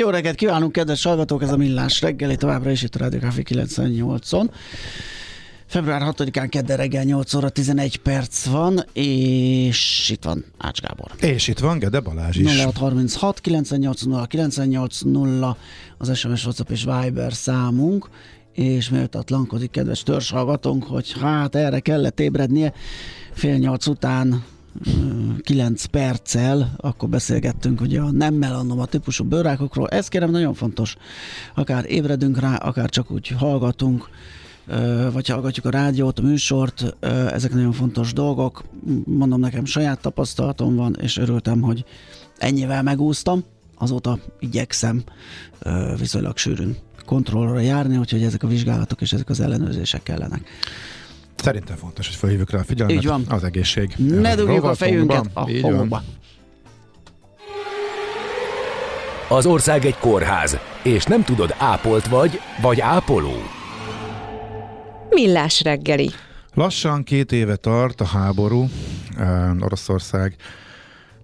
Jó 0.00 0.10
reggelt 0.10 0.36
kívánunk, 0.36 0.72
kedves 0.72 1.02
hallgatók! 1.02 1.42
Ez 1.42 1.52
a 1.52 1.56
Millás 1.56 2.00
reggeli 2.00 2.36
továbbra 2.36 2.70
is 2.70 2.82
itt 2.82 2.94
a 2.94 2.98
Rádió 2.98 3.18
98-on. 3.22 4.50
Február 5.66 6.02
6-án 6.16 6.46
kedden 6.48 6.76
reggel 6.76 7.04
8 7.04 7.34
óra 7.34 7.48
11 7.48 7.96
perc 7.96 8.44
van, 8.44 8.84
és 8.92 10.10
itt 10.10 10.24
van 10.24 10.44
Ács 10.58 10.80
Gábor. 10.80 11.10
És 11.20 11.48
itt 11.48 11.58
van 11.58 11.78
Gede 11.78 12.00
Balázs 12.00 12.36
is. 12.36 12.56
0636 12.56 13.40
980 13.40 14.26
980 14.26 15.56
az 15.98 16.16
SMS, 16.16 16.44
WhatsApp 16.44 16.70
és 16.70 16.84
Viber 16.84 17.32
számunk, 17.32 18.08
és 18.54 18.88
méltatlankodik 18.90 19.70
kedves 19.70 20.02
törzshallgatónk, 20.02 20.84
hogy 20.84 21.14
hát 21.20 21.54
erre 21.54 21.80
kellett 21.80 22.20
ébrednie 22.20 22.72
fél 23.32 23.56
nyolc 23.56 23.86
után 23.86 24.44
9 25.40 25.84
perccel, 25.84 26.74
akkor 26.76 27.08
beszélgettünk 27.08 27.80
ugye 27.80 28.00
a 28.00 28.10
nem 28.10 28.34
melanoma 28.34 28.86
típusú 28.86 29.24
bőrákokról. 29.24 29.88
Ez 29.88 30.08
kérem 30.08 30.30
nagyon 30.30 30.54
fontos. 30.54 30.96
Akár 31.54 31.84
ébredünk 31.88 32.38
rá, 32.38 32.54
akár 32.54 32.88
csak 32.88 33.10
úgy 33.10 33.28
hallgatunk, 33.28 34.08
vagy 35.12 35.28
hallgatjuk 35.28 35.66
a 35.66 35.70
rádiót, 35.70 36.18
a 36.18 36.22
műsort, 36.22 36.96
ezek 37.32 37.52
nagyon 37.52 37.72
fontos 37.72 38.12
dolgok. 38.12 38.64
Mondom, 39.04 39.40
nekem 39.40 39.64
saját 39.64 40.00
tapasztalatom 40.00 40.76
van, 40.76 40.96
és 41.00 41.16
örültem, 41.16 41.60
hogy 41.60 41.84
ennyivel 42.38 42.82
megúsztam. 42.82 43.44
Azóta 43.78 44.18
igyekszem 44.38 45.02
viszonylag 45.98 46.36
sűrűn 46.36 46.76
kontrollra 47.04 47.60
járni, 47.60 47.96
úgyhogy 47.96 48.22
ezek 48.22 48.42
a 48.42 48.46
vizsgálatok 48.46 49.00
és 49.00 49.12
ezek 49.12 49.28
az 49.28 49.40
ellenőrzések 49.40 50.02
kellenek. 50.02 50.48
Szerintem 51.42 51.76
fontos, 51.76 52.06
hogy 52.06 52.16
felhívjuk 52.16 52.50
rá 52.50 52.58
a 52.58 52.64
figyelmet. 52.64 52.96
Így 52.96 53.06
van. 53.06 53.24
Az 53.28 53.44
egészség. 53.44 53.94
Ne 53.96 54.34
dugjuk 54.34 54.64
a 54.64 54.74
fejünket 54.74 55.30
a 55.32 55.50
homokba. 55.60 56.02
Az 59.28 59.46
ország 59.46 59.84
egy 59.84 59.98
kórház, 59.98 60.58
és 60.82 61.04
nem 61.04 61.24
tudod, 61.24 61.54
ápolt 61.58 62.08
vagy, 62.08 62.40
vagy 62.62 62.80
ápoló. 62.80 63.34
Millás 65.10 65.62
reggeli. 65.62 66.10
Lassan 66.54 67.02
két 67.02 67.32
éve 67.32 67.56
tart 67.56 68.00
a 68.00 68.04
háború, 68.04 68.68
uh, 69.18 69.50
Oroszország. 69.60 70.36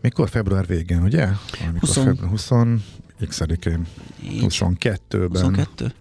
Mikor? 0.01 0.29
Február 0.29 0.67
végén, 0.67 1.03
ugye? 1.03 1.29
Amikor 1.69 1.89
20. 1.89 1.93
február 1.93 2.31
20 2.31 2.49
x-én, 3.29 3.87
22-ben. 4.23 5.43
22? 5.43 5.93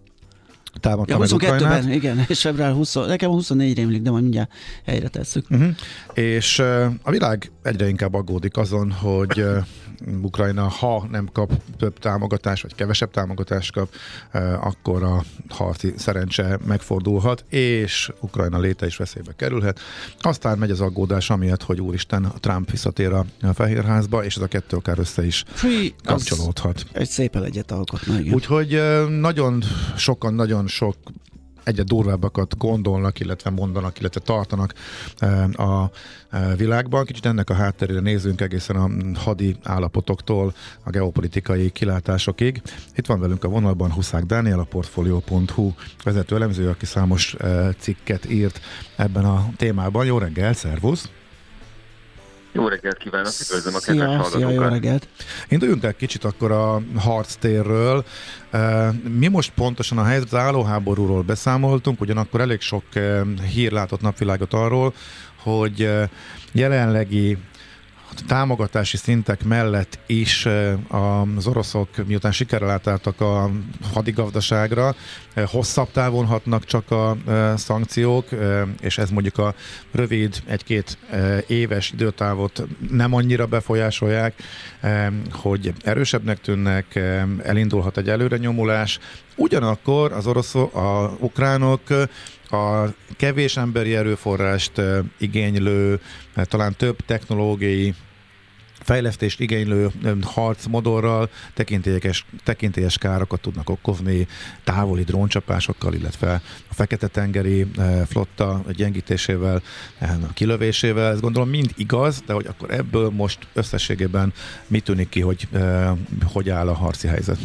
Támadta 0.80 1.14
Ja, 1.14 1.18
meg 1.20 1.30
22-ben, 1.32 1.56
Ukrajnát. 1.56 1.94
igen, 1.94 2.26
és 2.28 2.42
február 2.42 2.72
20, 2.72 2.94
nekem 2.94 3.30
a 3.30 3.34
24 3.34 3.76
rémlik, 3.78 4.02
de 4.02 4.10
majd 4.10 4.24
mindjárt 4.24 4.52
helyre 4.86 5.08
tesszük. 5.08 5.46
Uh-huh. 5.50 5.70
És 6.14 6.60
uh, 6.60 6.86
a 7.04 7.12
világ 7.12 7.52
egyre 7.64 7.88
inkább 7.88 8.14
aggódik 8.14 8.58
azon, 8.58 8.92
hogy 8.92 9.42
uh, 9.42 9.58
Ukrajna, 10.22 10.68
ha 10.68 11.08
nem 11.12 11.30
kap 11.32 11.52
több 11.78 12.00
támogatást, 12.00 12.62
vagy 12.62 12.76
kevesebb 12.76 13.12
támogatást 13.12 13.72
kap, 13.72 13.90
uh, 14.34 14.66
akkor 14.66 15.04
a 15.04 15.24
harci 15.50 15.94
szerencse 15.98 16.60
megfordulhat, 16.68 17.46
és 17.50 18.12
Ukrajna 18.20 18.60
léte 18.60 18.86
is 18.86 18.98
veszélybe 18.98 19.34
kerülhet. 19.36 19.80
Aztán 20.20 20.58
megy 20.58 20.72
az 20.72 20.82
aggódás 20.82 21.30
amiatt, 21.30 21.64
hogy 21.64 21.82
úristen, 21.82 22.32
Trump 22.40 22.72
visszatér 22.72 23.12
a, 23.12 23.26
Fehérházba, 23.54 24.24
és 24.24 24.36
ez 24.36 24.42
a 24.42 24.48
kettő 24.48 24.78
akár 24.78 25.00
össze 25.00 25.26
is 25.26 25.44
kapcsolódhat. 26.04 26.86
Egy 26.92 27.10
szép 27.10 27.36
egyet 27.36 27.72
alkotna, 27.72 28.20
igen. 28.20 28.34
Úgyhogy 28.34 28.76
uh, 28.76 29.10
nagyon 29.10 29.64
sokan, 29.96 30.34
nagyon 30.34 30.68
sok 30.68 30.96
egyre 31.66 31.84
durvábbakat 31.84 32.58
gondolnak, 32.58 33.20
illetve 33.20 33.50
mondanak, 33.50 34.00
illetve 34.00 34.20
tartanak 34.20 34.74
uh, 35.22 35.60
a 35.60 35.92
uh, 36.32 36.58
világban. 36.58 37.06
Kicsit 37.06 37.26
ennek 37.26 37.50
a 37.50 37.54
hátterére 37.54 38.00
nézzünk 38.00 38.42
egészen 38.42 38.76
a 38.76 38.90
hadi 39.20 39.56
állapotoktól 39.64 40.54
a 40.84 40.90
geopolitikai 40.90 41.72
kilátásokig. 41.72 42.62
Itt 42.96 43.06
van 43.06 43.20
velünk 43.20 43.44
a 43.44 43.48
vonalban 43.48 43.92
Huszák 43.92 44.24
Dániel, 44.24 44.60
a 44.60 44.64
Portfolio.hu 44.64 45.72
vezető 46.04 46.36
elemző, 46.36 46.70
aki 46.70 46.86
számos 46.86 47.34
uh, 47.34 47.70
cikket 47.78 48.30
írt 48.30 48.60
ebben 48.96 49.26
a 49.26 49.50
témában. 49.58 50.06
Jó 50.06 50.18
reggel, 50.18 50.54
szervusz! 50.54 51.10
Jó 52.56 52.68
reggelt 52.68 52.98
kívánok, 52.98 53.32
üdvözlöm 53.42 53.76
a 53.76 53.80
kedves 53.80 54.10
Szia, 54.10 54.24
szia, 54.24 54.40
jó 54.40 54.46
hallgatókat. 54.46 54.72
reggelt. 54.72 55.08
Induljunk 55.48 55.84
el 55.84 55.94
kicsit 55.94 56.24
akkor 56.24 56.52
a 56.52 56.82
harctérről. 56.98 58.06
Mi 59.18 59.28
most 59.28 59.52
pontosan 59.56 59.98
a 59.98 60.04
helyzet, 60.04 60.34
az 60.34 60.40
állóháborúról 60.40 61.22
beszámoltunk, 61.22 62.02
ugyanakkor 62.02 62.42
elég 62.42 62.62
sok 62.62 62.84
hír 63.54 63.72
látott 63.72 64.02
napvilágot 64.02 64.54
arról, 64.54 64.94
hogy 65.44 65.90
jelenlegi 66.52 67.38
támogatási 68.28 68.98
szintek 68.98 69.44
mellett 69.44 70.00
is 70.06 70.46
uh, 70.46 71.36
az 71.36 71.48
oroszok, 71.48 71.90
miután 72.06 72.32
sikerrel 72.32 72.70
átálltak 72.70 73.22
a 73.22 73.50
hadigazdaságra, 73.94 74.96
uh, 75.36 75.44
hosszabb 75.44 75.92
távon 75.92 76.26
hatnak 76.26 76.66
csak 76.66 76.92
a 76.92 77.18
uh, 77.26 77.56
szankciók, 77.56 78.28
és 78.82 78.98
ez 78.98 79.10
mondjuk 79.10 79.38
a 79.38 79.56
rövid, 79.92 80.44
egy-két 80.46 80.98
éves 81.48 81.92
időtávot 81.92 82.64
nem 82.90 83.14
annyira 83.14 83.46
befolyásolják, 83.46 84.34
hogy 85.32 85.74
erősebbnek 85.84 86.42
tűnnek, 86.42 86.96
elindulhat 87.44 87.98
egy 87.98 88.10
előrenyomulás. 88.10 89.00
Ugyanakkor 89.36 90.12
az 90.12 90.28
oroszok, 90.28 90.76
a 90.76 91.16
ukránok 91.20 91.82
a 92.56 92.94
kevés 93.18 93.58
emberi 93.58 93.96
erőforrást 93.96 94.82
igénylő, 95.18 96.00
talán 96.36 96.76
több 96.78 96.98
technológiai 97.06 97.94
fejlesztést 98.86 99.40
igénylő 99.40 99.90
harcmodorral 100.22 101.30
tekintélyes, 101.54 102.26
tekintélyes 102.44 102.98
károkat 102.98 103.42
tudnak 103.42 103.70
okozni 103.70 104.28
távoli 104.64 105.04
dróncsapásokkal, 105.04 105.94
illetve 105.94 106.42
a 106.70 106.74
Fekete-tengeri 106.74 107.66
flotta 108.08 108.64
gyengítésével, 108.70 109.62
eh, 109.98 110.10
kilövésével. 110.34 111.12
Ez 111.12 111.20
gondolom 111.20 111.50
mind 111.50 111.72
igaz, 111.76 112.24
de 112.26 112.34
hogy 112.34 112.46
akkor 112.46 112.72
ebből 112.72 113.10
most 113.10 113.48
összességében 113.54 114.34
mi 114.68 114.80
tűnik 114.80 115.10
ki, 115.10 115.22
hogy 115.22 115.48
hogy 116.34 116.50
áll 116.50 116.68
a 116.68 116.74
harci 116.74 117.08
helyzet? 117.08 117.38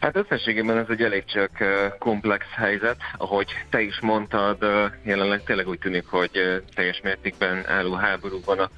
Hát 0.00 0.16
összességében 0.16 0.78
ez 0.78 0.86
egy 0.88 1.02
elég 1.02 1.24
csak 1.24 1.50
komplex 1.98 2.44
helyzet, 2.56 2.96
ahogy 3.16 3.46
te 3.70 3.80
is 3.80 4.00
mondtad, 4.00 4.58
jelenleg 5.04 5.44
tényleg 5.44 5.68
úgy 5.68 5.78
tűnik, 5.78 6.06
hogy 6.06 6.62
teljes 6.74 7.00
mértékben 7.02 7.66
álló 7.66 7.94
háborúban 7.94 8.58
a, 8.58 8.70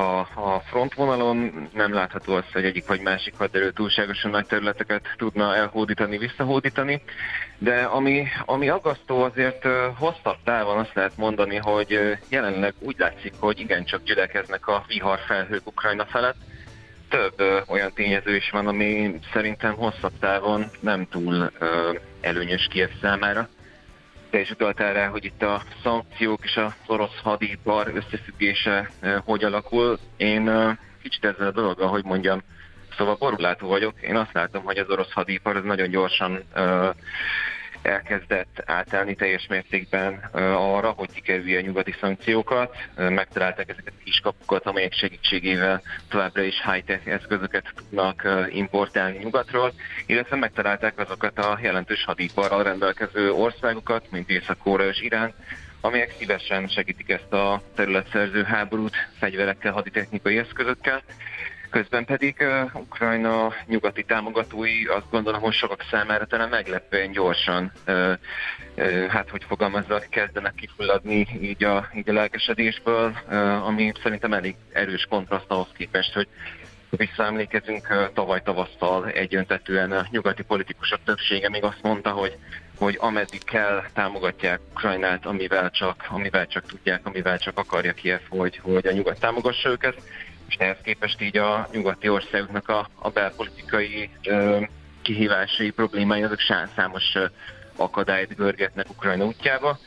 a, 0.00 0.18
a 0.34 0.62
frontvonalon. 0.66 1.68
Nem 1.72 1.92
látható 1.92 2.34
az, 2.34 2.44
hogy 2.52 2.64
egyik 2.64 2.86
vagy 2.86 3.00
másik 3.00 3.34
haderő 3.36 3.70
túlságosan 3.70 4.30
nagy 4.30 4.46
területeket 4.46 5.08
tudna 5.16 5.54
elhódítani, 5.54 6.18
visszahódítani, 6.18 7.02
de 7.58 7.82
ami, 7.82 8.26
ami 8.44 8.68
aggasztó 8.68 9.22
azért 9.22 9.66
hosszabb 9.98 10.38
távon 10.44 10.78
azt 10.78 10.94
lehet 10.94 11.16
mondani, 11.16 11.56
hogy 11.56 12.18
jelenleg 12.28 12.74
úgy 12.78 12.96
látszik, 12.98 13.32
hogy 13.38 13.60
igencsak 13.60 14.02
gyülekeznek 14.02 14.66
a 14.66 14.84
viharfelhők 14.88 15.66
Ukrajna 15.66 16.04
felett, 16.04 16.36
több 17.08 17.32
ö, 17.36 17.60
olyan 17.66 17.92
tényező 17.92 18.36
is 18.36 18.50
van, 18.50 18.66
ami 18.66 19.18
szerintem 19.32 19.74
hosszabb 19.74 20.12
távon 20.20 20.64
nem 20.80 21.06
túl 21.08 21.50
ö, 21.58 21.92
előnyös 22.20 22.68
Kiev 22.70 22.90
számára. 23.00 23.48
Te 24.30 24.40
is 24.40 24.50
utaltál 24.50 24.92
rá, 24.92 25.06
hogy 25.06 25.24
itt 25.24 25.42
a 25.42 25.62
szankciók 25.82 26.44
és 26.44 26.56
az 26.56 26.72
orosz 26.86 27.20
hadipar 27.22 27.92
összefüggése 27.94 28.90
ö, 29.00 29.16
hogy 29.24 29.44
alakul. 29.44 29.98
Én 30.16 30.46
ö, 30.46 30.70
kicsit 31.02 31.24
ezzel 31.24 31.46
a 31.46 31.50
dologgal, 31.50 31.88
hogy 31.88 32.04
mondjam, 32.04 32.42
szóval 32.96 33.14
borulátó 33.14 33.68
vagyok. 33.68 34.02
Én 34.02 34.16
azt 34.16 34.32
látom, 34.32 34.64
hogy 34.64 34.78
az 34.78 34.88
orosz 34.88 35.12
hadipar 35.12 35.56
az 35.56 35.64
nagyon 35.64 35.90
gyorsan 35.90 36.42
ö, 36.54 36.90
elkezdett 37.86 38.62
átállni 38.66 39.14
teljes 39.14 39.46
mértékben 39.46 40.14
arra, 40.56 40.90
hogy 40.90 41.12
kikerülje 41.12 41.58
a 41.58 41.62
nyugati 41.62 41.94
szankciókat. 42.00 42.76
Megtalálták 42.96 43.68
ezeket 43.68 43.92
a 43.98 44.02
kiskapukat, 44.04 44.66
amelyek 44.66 44.92
segítségével 44.92 45.82
továbbra 46.08 46.42
is 46.42 46.62
high-tech 46.64 47.06
eszközöket 47.06 47.72
tudnak 47.76 48.28
importálni 48.50 49.18
nyugatról, 49.18 49.72
illetve 50.06 50.36
megtalálták 50.36 50.98
azokat 50.98 51.38
a 51.38 51.58
jelentős 51.62 52.04
hadiparral 52.04 52.62
rendelkező 52.62 53.32
országokat, 53.32 54.10
mint 54.10 54.30
Észak-Korea 54.30 54.88
és 54.88 55.00
Irán, 55.00 55.34
amelyek 55.80 56.14
szívesen 56.18 56.66
segítik 56.66 57.10
ezt 57.10 57.32
a 57.32 57.62
területszerző 57.74 58.42
háborút 58.42 58.96
fegyverekkel, 59.18 59.72
haditechnikai 59.72 60.38
eszközökkel. 60.38 61.02
Közben 61.70 62.04
pedig 62.04 62.36
uh, 62.40 62.80
Ukrajna 62.80 63.54
nyugati 63.66 64.04
támogatói 64.04 64.84
azt 64.84 65.10
gondolom, 65.10 65.40
hogy 65.40 65.52
sokak 65.52 65.84
számára 65.90 66.26
talán 66.26 66.48
meglepően 66.48 67.12
gyorsan, 67.12 67.72
uh, 67.86 68.12
uh, 68.76 69.06
hát 69.06 69.30
hogy 69.30 69.44
fogalmazzak, 69.44 70.06
kezdenek 70.10 70.54
kifulladni 70.54 71.26
így 71.40 71.64
a, 71.64 71.88
így 71.94 72.08
a 72.08 72.12
lelkesedésből, 72.12 73.16
uh, 73.28 73.66
ami 73.66 73.92
szerintem 74.02 74.32
elég 74.32 74.54
erős 74.72 75.06
kontraszt 75.08 75.50
ahhoz 75.50 75.68
képest, 75.76 76.12
hogy 76.14 76.28
visszaemlékezünk 76.90 78.10
tavaly 78.14 78.42
tavasszal 78.42 79.08
egyöntetően 79.08 79.92
a 79.92 80.06
nyugati 80.10 80.42
politikusok 80.42 80.98
többsége 81.04 81.48
még 81.48 81.62
azt 81.64 81.82
mondta, 81.82 82.10
hogy 82.10 82.38
hogy 82.78 82.96
ameddig 83.00 83.44
kell, 83.44 83.82
támogatják 83.94 84.60
Ukrajnát, 84.70 85.26
amivel 85.26 85.70
csak, 85.70 86.06
amivel 86.08 86.46
csak 86.46 86.66
tudják, 86.66 87.06
amivel 87.06 87.38
csak 87.38 87.58
akarja 87.58 87.92
Kiev, 87.92 88.20
hogy, 88.28 88.60
hogy 88.62 88.86
a 88.86 88.92
nyugat 88.92 89.20
támogassa 89.20 89.68
őket 89.68 89.96
és 90.48 90.54
ehhez 90.58 90.76
képest 90.82 91.20
így 91.20 91.36
a 91.36 91.68
nyugati 91.72 92.08
országoknak 92.08 92.68
a, 92.68 92.88
a 92.94 93.10
belpolitikai 93.10 94.10
ö, 94.24 94.60
kihívásai, 95.02 95.70
problémái, 95.70 96.22
azok 96.22 96.40
számos 96.76 97.14
akadályt 97.76 98.36
görgetnek 98.36 98.90
Ukrajna 98.90 99.24
útjába. 99.24 99.78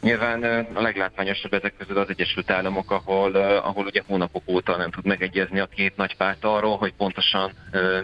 Nyilván 0.00 0.66
a 0.74 0.80
leglátványosabb 0.80 1.52
ezek 1.52 1.74
között 1.78 1.96
az 1.96 2.08
Egyesült 2.08 2.50
Államok, 2.50 2.90
ahol, 2.90 3.34
ahol 3.34 3.84
ugye 3.84 4.02
hónapok 4.06 4.42
óta 4.46 4.76
nem 4.76 4.90
tud 4.90 5.04
megegyezni 5.04 5.58
a 5.58 5.66
két 5.66 5.96
nagy 5.96 6.16
párt 6.16 6.44
arról, 6.44 6.76
hogy 6.76 6.92
pontosan 6.96 7.52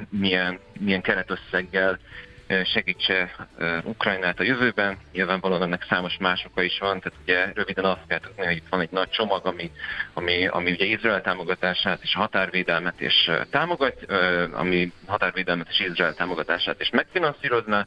milyen, 0.09 0.59
milyen 0.81 1.00
keretösszeggel 1.00 1.99
segítse 2.64 3.31
Ukrajnát 3.82 4.41
a 4.41 4.43
jövőben. 4.43 4.99
Nyilvánvalóan 5.12 5.62
ennek 5.62 5.87
számos 5.88 6.17
más 6.20 6.44
oka 6.44 6.62
is 6.62 6.79
van, 6.79 7.00
tehát 7.00 7.19
ugye 7.23 7.52
röviden 7.55 7.85
azt 7.85 8.06
kell 8.06 8.19
tudni, 8.19 8.44
hogy 8.44 8.56
itt 8.56 8.69
van 8.70 8.81
egy 8.81 8.91
nagy 8.91 9.08
csomag, 9.08 9.46
ami, 9.46 9.70
ami, 10.12 10.46
ami 10.46 10.70
ugye 10.70 10.85
Izrael 10.85 11.20
támogatását 11.20 12.02
és 12.02 12.14
határvédelmet 12.14 13.00
és 13.00 13.31
támogat, 13.50 14.06
ami 14.52 14.93
határvédelmet 15.06 15.69
és 15.69 15.81
Izrael 15.81 16.14
támogatását 16.14 16.81
is 16.81 16.91
megfinanszírozna, 16.91 17.87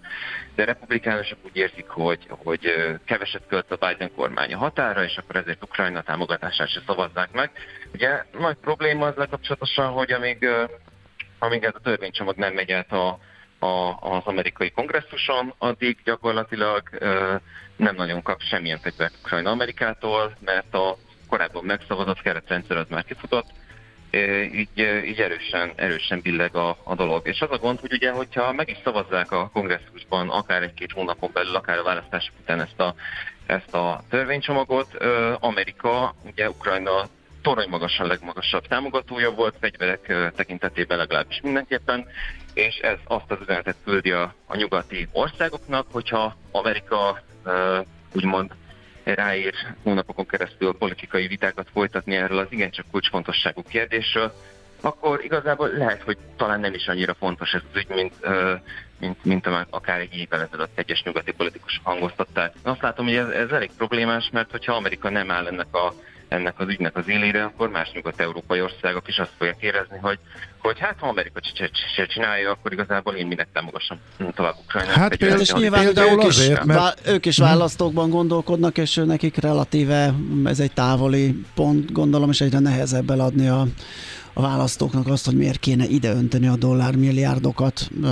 de 0.55 0.65
republikánusok 0.65 1.37
úgy 1.45 1.55
érzik, 1.55 1.87
hogy, 1.87 2.25
hogy 2.27 2.73
keveset 3.05 3.43
költ 3.47 3.71
a 3.71 3.87
Biden 3.87 4.11
kormány 4.15 4.53
a 4.53 4.57
határa, 4.57 5.03
és 5.03 5.17
akkor 5.17 5.35
ezért 5.35 5.63
Ukrajna 5.63 6.01
támogatását 6.01 6.69
se 6.69 6.81
szavazzák 6.85 7.31
meg. 7.31 7.51
Ugye 7.93 8.23
nagy 8.39 8.57
probléma 8.61 9.05
az 9.05 9.15
lekapcsolatosan, 9.15 9.91
hogy 9.91 10.11
amíg, 10.11 10.47
amíg 11.39 11.63
ez 11.63 11.73
a 11.75 11.79
törvénycsomag 11.79 12.35
nem 12.35 12.53
megy 12.53 12.71
át 12.71 12.91
a 12.91 13.19
a, 13.59 13.95
az 13.99 14.23
amerikai 14.23 14.71
kongresszuson, 14.71 15.53
addig 15.57 15.97
gyakorlatilag 16.03 16.89
nem 17.75 17.95
nagyon 17.95 18.21
kap 18.21 18.41
semmilyen 18.41 18.79
fegyvert 18.79 19.13
Ukrajna 19.23 19.49
Amerikától, 19.49 20.37
mert 20.39 20.73
a 20.73 20.97
korábban 21.29 21.63
megszavazott 21.63 22.21
keretrendszer 22.21 22.77
az 22.77 22.85
már 22.89 23.05
kifutott, 23.05 23.47
így, 24.53 24.69
így 25.05 25.19
erősen, 25.19 25.71
erősen 25.75 26.19
billeg 26.21 26.55
a, 26.55 26.77
a 26.83 26.95
dolog. 26.95 27.27
És 27.27 27.41
az 27.41 27.51
a 27.51 27.57
gond, 27.57 27.79
hogy 27.79 27.93
ugye, 27.93 28.11
hogyha 28.11 28.53
meg 28.53 28.69
is 28.69 28.77
szavazzák 28.83 29.31
a 29.31 29.49
kongresszusban 29.53 30.29
akár 30.29 30.61
egy-két 30.61 30.91
hónapon 30.91 31.29
belül, 31.33 31.55
akár 31.55 31.77
a 31.77 31.83
választások 31.83 32.33
után 32.41 32.61
ezt 32.61 32.79
a, 32.79 32.95
ezt 33.45 33.73
a 33.73 34.03
törvénycsomagot, 34.09 34.97
Amerika 35.39 36.15
ugye 36.25 36.49
Ukrajna 36.49 37.07
torony 37.41 37.69
magasan 37.69 38.07
legmagasabb 38.07 38.67
támogatója 38.67 39.31
volt, 39.31 39.55
fegyverek 39.59 40.31
tekintetében 40.35 40.97
legalábbis 40.97 41.39
mindenképpen, 41.41 42.07
és 42.57 42.77
ez 42.77 42.97
azt 43.03 43.31
az 43.31 43.37
üzenetet 43.41 43.75
küldi 43.83 44.11
a, 44.11 44.33
a 44.45 44.55
nyugati 44.55 45.07
országoknak, 45.11 45.87
hogyha 45.91 46.35
Amerika 46.51 47.21
úgymond 48.13 48.51
ráír 49.03 49.53
hónapokon 49.83 50.25
keresztül 50.25 50.77
politikai 50.77 51.27
vitákat 51.27 51.67
folytatni 51.73 52.15
erről 52.15 52.37
az 52.37 52.47
igencsak 52.49 52.85
kulcsfontosságú 52.91 53.61
kérdésről, 53.69 54.33
akkor 54.81 55.23
igazából 55.23 55.69
lehet, 55.69 56.01
hogy 56.01 56.17
talán 56.37 56.59
nem 56.59 56.73
is 56.73 56.87
annyira 56.87 57.13
fontos 57.13 57.53
ez 57.53 57.61
az 57.71 57.79
ügy, 57.79 57.87
mint, 57.89 58.13
mint, 58.99 59.25
mint 59.25 59.47
akár 59.69 59.99
egy 59.99 60.15
évvel 60.15 60.41
ezelőtt 60.41 60.77
egyes 60.77 61.03
nyugati 61.03 61.31
politikusok 61.31 61.85
hangoztatták. 61.85 62.53
Azt 62.63 62.81
látom, 62.81 63.05
hogy 63.05 63.15
ez, 63.15 63.27
ez 63.27 63.49
elég 63.49 63.71
problémás, 63.77 64.29
mert 64.31 64.51
hogyha 64.51 64.73
Amerika 64.73 65.09
nem 65.09 65.31
áll 65.31 65.47
ennek 65.47 65.75
a 65.75 65.93
ennek 66.27 66.59
az 66.59 66.67
ügynek 66.67 66.95
az 66.97 67.07
élére, 67.07 67.43
akkor 67.43 67.69
más 67.69 67.91
nyugat-európai 67.93 68.61
országok 68.61 69.07
is 69.07 69.17
azt 69.17 69.31
fogják 69.37 69.61
érezni, 69.61 69.97
hogy, 70.01 70.19
hogy 70.57 70.79
hát 70.79 70.95
ha 70.99 71.07
Amerika 71.07 71.39
se 71.95 72.05
csinálja, 72.05 72.51
akkor 72.51 72.73
igazából 72.73 73.13
én 73.13 73.27
minek 73.27 73.47
támogassam 73.53 73.97
tovább 74.35 74.55
Ukrajnát. 74.63 74.95
Hát 74.95 75.15
például, 75.15 75.41
és 75.41 75.53
nyilván 75.53 75.85
ők 75.85 76.23
is, 76.23 76.27
azért, 76.27 76.63
mert... 76.63 77.07
ők 77.07 77.25
is 77.25 77.37
választókban 77.37 78.09
gondolkodnak, 78.09 78.77
és 78.77 78.95
nekik 79.05 79.35
relatíve 79.35 80.13
ez 80.45 80.59
egy 80.59 80.71
távoli 80.71 81.43
pont, 81.55 81.91
gondolom, 81.91 82.29
és 82.29 82.41
egyre 82.41 82.59
nehezebb 82.59 83.09
eladni 83.09 83.47
a 83.47 83.67
a 84.37 84.41
választóknak 84.41 85.07
azt, 85.07 85.25
hogy 85.25 85.37
miért 85.37 85.59
kéne 85.59 85.85
ide 85.85 86.11
önteni 86.11 86.47
a 86.47 86.55
dollármilliárdokat 86.55 87.89
uh, 88.01 88.07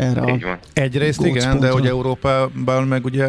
erre 0.00 0.20
a 0.20 0.58
Egyrészt 0.72 1.24
igen, 1.24 1.60
de 1.60 1.70
hogy 1.70 1.86
Európában 1.86 2.86
meg 2.86 3.04
ugye 3.04 3.28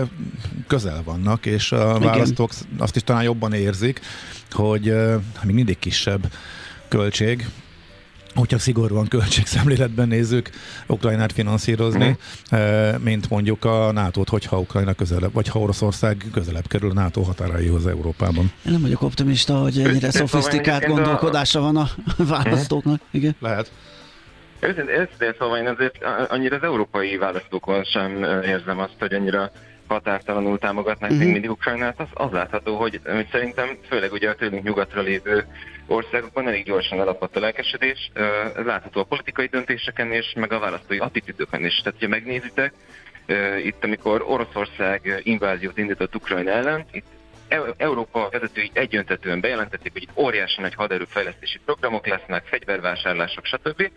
közel 0.67 1.01
vannak, 1.03 1.45
és 1.45 1.71
a 1.71 1.95
igen. 1.95 2.01
választók 2.01 2.51
azt 2.77 2.95
is 2.95 3.03
talán 3.03 3.23
jobban 3.23 3.53
érzik, 3.53 3.99
hogy 4.51 4.89
uh, 4.89 5.13
még 5.43 5.55
mindig 5.55 5.79
kisebb 5.79 6.31
költség, 6.87 7.47
hogyha 8.35 8.57
szigorúan 8.57 9.07
költségszemléletben 9.07 10.07
nézzük 10.07 10.49
Ukrajnát 10.87 11.31
finanszírozni, 11.31 12.17
mm. 12.55 12.59
mint 13.03 13.29
mondjuk 13.29 13.65
a 13.65 13.91
NATO-t, 13.91 14.29
hogyha 14.29 14.59
Ukrajna 14.59 14.93
közelebb, 14.93 15.33
vagy 15.33 15.47
ha 15.47 15.59
Oroszország 15.59 16.25
közelebb 16.33 16.67
kerül 16.67 16.89
a 16.89 16.93
NATO 16.93 17.21
határaihoz 17.21 17.87
Európában. 17.87 18.51
Én 18.65 18.71
nem 18.71 18.81
vagyok 18.81 19.01
optimista, 19.01 19.53
hogy 19.53 19.79
ennyire 19.79 20.11
szofisztikált 20.11 20.85
gondolkodása 20.85 21.59
van 21.59 21.75
a 21.75 21.89
választóknak. 22.17 23.01
Igen. 23.11 23.35
Lehet. 23.39 23.71
Őszintén 24.59 25.35
szóval 25.39 25.57
én 25.57 25.67
azért 25.67 25.95
annyira 26.29 26.55
az 26.55 26.63
európai 26.63 27.17
választókon 27.17 27.83
sem 27.83 28.23
érzem 28.43 28.79
azt, 28.79 28.95
hogy 28.99 29.13
annyira 29.13 29.51
határtalanul 29.89 30.59
támogatnák 30.59 31.09
uh-huh. 31.09 31.25
még 31.25 31.33
mindig 31.33 31.51
Ukrajnát, 31.51 31.99
az, 31.99 32.07
az 32.13 32.31
látható, 32.31 32.75
hogy, 32.75 32.99
hogy 33.05 33.27
szerintem 33.31 33.77
főleg 33.87 34.11
ugye 34.11 34.29
a 34.29 34.35
tőlünk 34.35 34.63
nyugatra 34.63 35.01
lévő 35.01 35.45
országokban 35.87 36.47
elég 36.47 36.63
gyorsan 36.63 36.99
alapadt 36.99 37.35
a 37.35 37.39
lelkesedés. 37.39 38.11
Ez 38.55 38.65
látható 38.65 38.99
a 38.99 39.03
politikai 39.03 39.45
döntéseken 39.45 40.11
és 40.11 40.33
meg 40.35 40.51
a 40.51 40.59
választói 40.59 40.97
attitűdöken 40.97 41.65
is. 41.65 41.81
Tehát, 41.83 41.99
ha 41.99 42.07
megnézitek, 42.07 42.73
itt 43.63 43.83
amikor 43.83 44.23
Oroszország 44.27 45.21
inváziót 45.23 45.77
indított 45.77 46.15
Ukrajna 46.15 46.51
ellen, 46.51 46.85
itt 46.91 47.05
Európa 47.77 48.29
vezetői 48.31 48.69
egyöntetően 48.73 49.39
bejelentették, 49.39 49.91
hogy 49.91 50.01
itt 50.01 50.17
óriási 50.17 50.61
nagy 50.61 50.73
haderőfejlesztési 50.73 51.59
programok 51.65 52.07
lesznek, 52.07 52.45
fegyvervásárlások, 52.45 53.45
stb. 53.45 53.91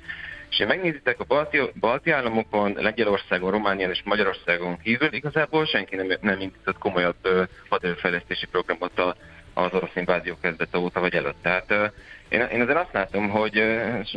És 0.52 0.58
ha 0.58 0.66
megnézitek 0.66 1.20
a 1.20 1.24
balti, 1.24 1.60
balti 1.80 2.10
államokon, 2.10 2.72
Lengyelországon, 2.76 3.50
Románián 3.50 3.90
és 3.90 4.02
Magyarországon 4.04 4.78
kívül, 4.82 5.12
igazából 5.12 5.66
senki 5.66 5.96
nem, 5.96 6.06
nem 6.20 6.40
indított 6.40 6.78
komolyabb 6.78 7.48
haderőfejlesztési 7.68 8.46
programot 8.46 8.98
a 8.98 9.16
az 9.54 9.72
orosz 9.72 9.90
invázió 9.94 10.34
kezdete 10.40 10.78
óta 10.78 11.00
vagy 11.00 11.14
előtt. 11.14 11.36
Tehát 11.42 11.92
én, 12.28 12.40
én 12.40 12.60
azért 12.60 12.78
azt 12.78 12.92
látom, 12.92 13.28
hogy, 13.28 13.62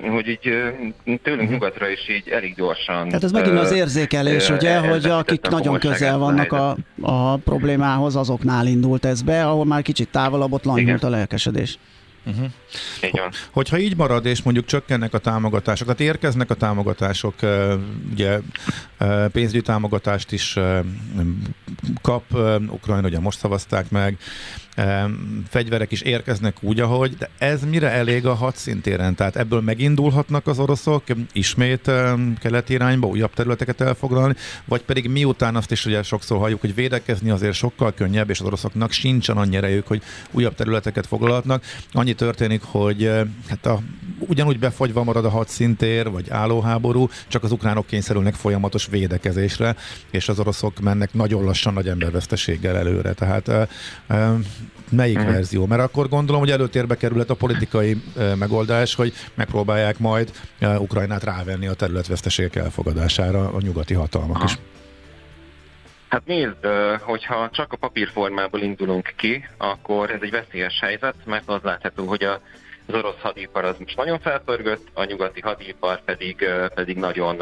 hogy 0.09 0.27
így 0.27 0.39
tőlünk 1.23 1.41
mhm. 1.41 1.51
nyugatra 1.51 1.89
is 1.89 2.09
így 2.09 2.29
elég 2.29 2.55
gyorsan. 2.55 3.05
Tehát 3.07 3.23
ez 3.23 3.31
megint 3.31 3.57
az 3.57 3.71
érzékelés, 3.71 4.49
ugye, 4.49 4.77
hogy 4.77 5.05
akik 5.05 5.47
nagyon 5.47 5.79
közel 5.79 6.17
vannak 6.17 6.51
a, 6.51 6.77
a 7.01 7.35
problémához, 7.37 8.15
azoknál 8.15 8.67
indult 8.67 9.05
ez 9.05 9.21
be, 9.21 9.47
ahol 9.47 9.65
már 9.65 9.81
kicsit 9.81 10.09
távolabb 10.09 10.51
ott 10.51 10.63
lanyult 10.63 11.03
a 11.03 11.09
lelkesedés. 11.09 11.77
Uh-huh. 12.25 12.45
Így 13.03 13.17
van. 13.17 13.29
Hogyha 13.51 13.77
így 13.77 13.95
marad, 13.95 14.25
és 14.25 14.41
mondjuk 14.41 14.65
csökkennek 14.65 15.13
a 15.13 15.17
támogatások, 15.17 15.87
tehát 15.87 16.13
érkeznek 16.13 16.49
a 16.49 16.53
támogatások, 16.53 17.33
ugye 18.11 18.39
pénzügyi 19.31 19.61
támogatást 19.61 20.31
is 20.31 20.57
kap, 22.01 22.23
Ukrajna 22.69 23.07
ugye 23.07 23.19
most 23.19 23.39
szavazták 23.39 23.89
meg, 23.89 24.17
fegyverek 25.49 25.91
is 25.91 26.01
érkeznek 26.01 26.57
úgy, 26.61 26.79
ahogy, 26.79 27.17
de 27.17 27.29
ez 27.37 27.63
mire 27.63 27.89
elég 27.89 28.25
a 28.25 28.33
hadszintéren? 28.33 29.15
Tehát 29.15 29.35
ebből 29.35 29.61
megindulhatnak 29.61 30.47
az 30.47 30.59
oroszok 30.59 31.03
ismét 31.33 31.91
keleti 32.41 32.73
irányba 32.73 33.07
újabb 33.07 33.33
területeket 33.33 33.81
elfoglalni, 33.81 34.35
vagy 34.65 34.81
pedig 34.81 35.09
miután 35.09 35.55
azt 35.55 35.71
is 35.71 35.85
ugye 35.85 36.03
sokszor 36.03 36.37
halljuk, 36.37 36.61
hogy 36.61 36.75
védekezni 36.75 37.29
azért 37.29 37.53
sokkal 37.53 37.93
könnyebb, 37.93 38.29
és 38.29 38.39
az 38.39 38.45
oroszoknak 38.45 38.91
sincsen 38.91 39.37
annyi 39.37 39.55
erejük, 39.55 39.87
hogy 39.87 40.01
újabb 40.31 40.55
területeket 40.55 41.07
foglalhatnak. 41.07 41.63
Annyi 41.91 42.13
történik, 42.13 42.61
hogy 42.65 43.11
hát 43.47 43.65
a, 43.65 43.79
ugyanúgy 44.19 44.59
befagyva 44.59 45.03
marad 45.03 45.25
a 45.25 45.29
hadszintér, 45.29 46.09
vagy 46.09 46.29
állóháború, 46.29 47.09
csak 47.27 47.43
az 47.43 47.51
ukránok 47.51 47.85
kényszerülnek 47.85 48.33
folyamatos 48.33 48.87
védekezésre, 48.87 49.75
és 50.11 50.29
az 50.29 50.39
oroszok 50.39 50.79
mennek 50.79 51.13
nagyon 51.13 51.43
lassan 51.43 51.73
nagy 51.73 51.87
emberveszteséggel 51.87 52.77
előre. 52.77 53.13
Tehát 53.13 53.69
melyik 54.89 55.17
uh-huh. 55.17 55.31
verzió? 55.31 55.65
Mert 55.65 55.81
akkor 55.81 56.09
gondolom, 56.09 56.41
hogy 56.41 56.51
előtérbe 56.51 56.95
kerülhet 56.95 57.29
a 57.29 57.35
politikai 57.35 58.01
megoldás, 58.35 58.95
hogy 58.95 59.13
megpróbálják 59.33 59.99
majd 59.99 60.31
Ukrajnát 60.77 61.23
rávenni 61.23 61.67
a 61.67 61.73
területveszteségek 61.73 62.55
elfogadására 62.55 63.51
a 63.53 63.61
nyugati 63.61 63.93
hatalmak 63.93 64.43
is. 64.43 64.57
Hát 66.15 66.25
nézd, 66.25 66.65
hogyha 67.01 67.49
csak 67.49 67.73
a 67.73 67.77
papírformából 67.77 68.61
indulunk 68.61 69.13
ki, 69.15 69.47
akkor 69.57 70.11
ez 70.11 70.21
egy 70.21 70.31
veszélyes 70.31 70.79
helyzet, 70.79 71.15
mert 71.25 71.49
az 71.49 71.61
látható, 71.63 72.05
hogy 72.05 72.23
a, 72.23 72.41
az 72.87 72.93
orosz 72.93 73.19
hadipar 73.21 73.65
az 73.65 73.77
most 73.77 73.95
nagyon 73.95 74.19
felpörgött, 74.19 74.87
a 74.93 75.03
nyugati 75.03 75.41
hadipar 75.41 76.01
pedig, 76.03 76.49
pedig 76.73 76.97
nagyon 76.97 77.37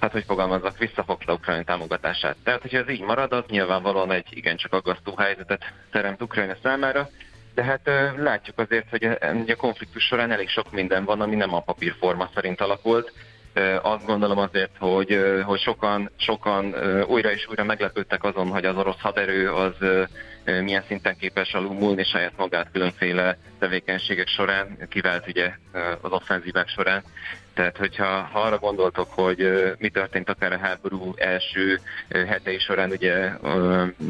hát 0.00 0.12
hogy 0.12 0.24
fogalmazzak, 0.26 0.78
visszafogta 0.78 1.32
Ukrajna 1.32 1.62
támogatását. 1.62 2.36
Tehát, 2.42 2.60
hogyha 2.60 2.78
ez 2.78 2.88
így 2.88 3.02
marad, 3.02 3.32
az 3.32 3.44
nyilvánvalóan 3.48 4.12
egy 4.12 4.26
igencsak 4.30 4.72
aggasztó 4.72 5.14
helyzetet 5.16 5.64
teremt 5.90 6.22
Ukrajna 6.22 6.56
számára, 6.62 7.08
de 7.54 7.64
hát 7.64 7.90
látjuk 8.16 8.58
azért, 8.58 8.88
hogy 8.90 9.04
a 9.50 9.56
konfliktus 9.56 10.04
során 10.04 10.30
elég 10.30 10.48
sok 10.48 10.72
minden 10.72 11.04
van, 11.04 11.20
ami 11.20 11.34
nem 11.34 11.54
a 11.54 11.60
papírforma 11.60 12.30
szerint 12.34 12.60
alakult. 12.60 13.12
Azt 13.82 14.06
gondolom 14.06 14.38
azért, 14.38 14.70
hogy, 14.78 15.18
hogy 15.44 15.58
sokan, 15.58 16.10
sokan 16.16 16.74
újra 17.06 17.30
és 17.30 17.46
újra 17.48 17.64
meglepődtek 17.64 18.24
azon, 18.24 18.48
hogy 18.48 18.64
az 18.64 18.76
orosz 18.76 19.00
haderő 19.00 19.52
az 19.52 19.74
milyen 20.44 20.84
szinten 20.86 21.16
képes 21.16 21.54
alulmúlni 21.54 22.04
saját 22.04 22.36
magát 22.36 22.70
különféle 22.72 23.38
tevékenységek 23.58 24.28
során, 24.28 24.76
kivált 24.88 25.28
ugye 25.28 25.52
az 26.00 26.12
offenzívák 26.12 26.68
során. 26.68 27.02
Tehát, 27.54 27.76
hogyha 27.76 28.06
ha 28.32 28.40
arra 28.40 28.58
gondoltok, 28.58 29.12
hogy 29.12 29.72
mi 29.78 29.88
történt 29.88 30.28
akár 30.28 30.52
a 30.52 30.58
háború 30.58 31.12
első 31.16 31.80
hetei 32.08 32.58
során, 32.58 32.90
ugye 32.90 33.26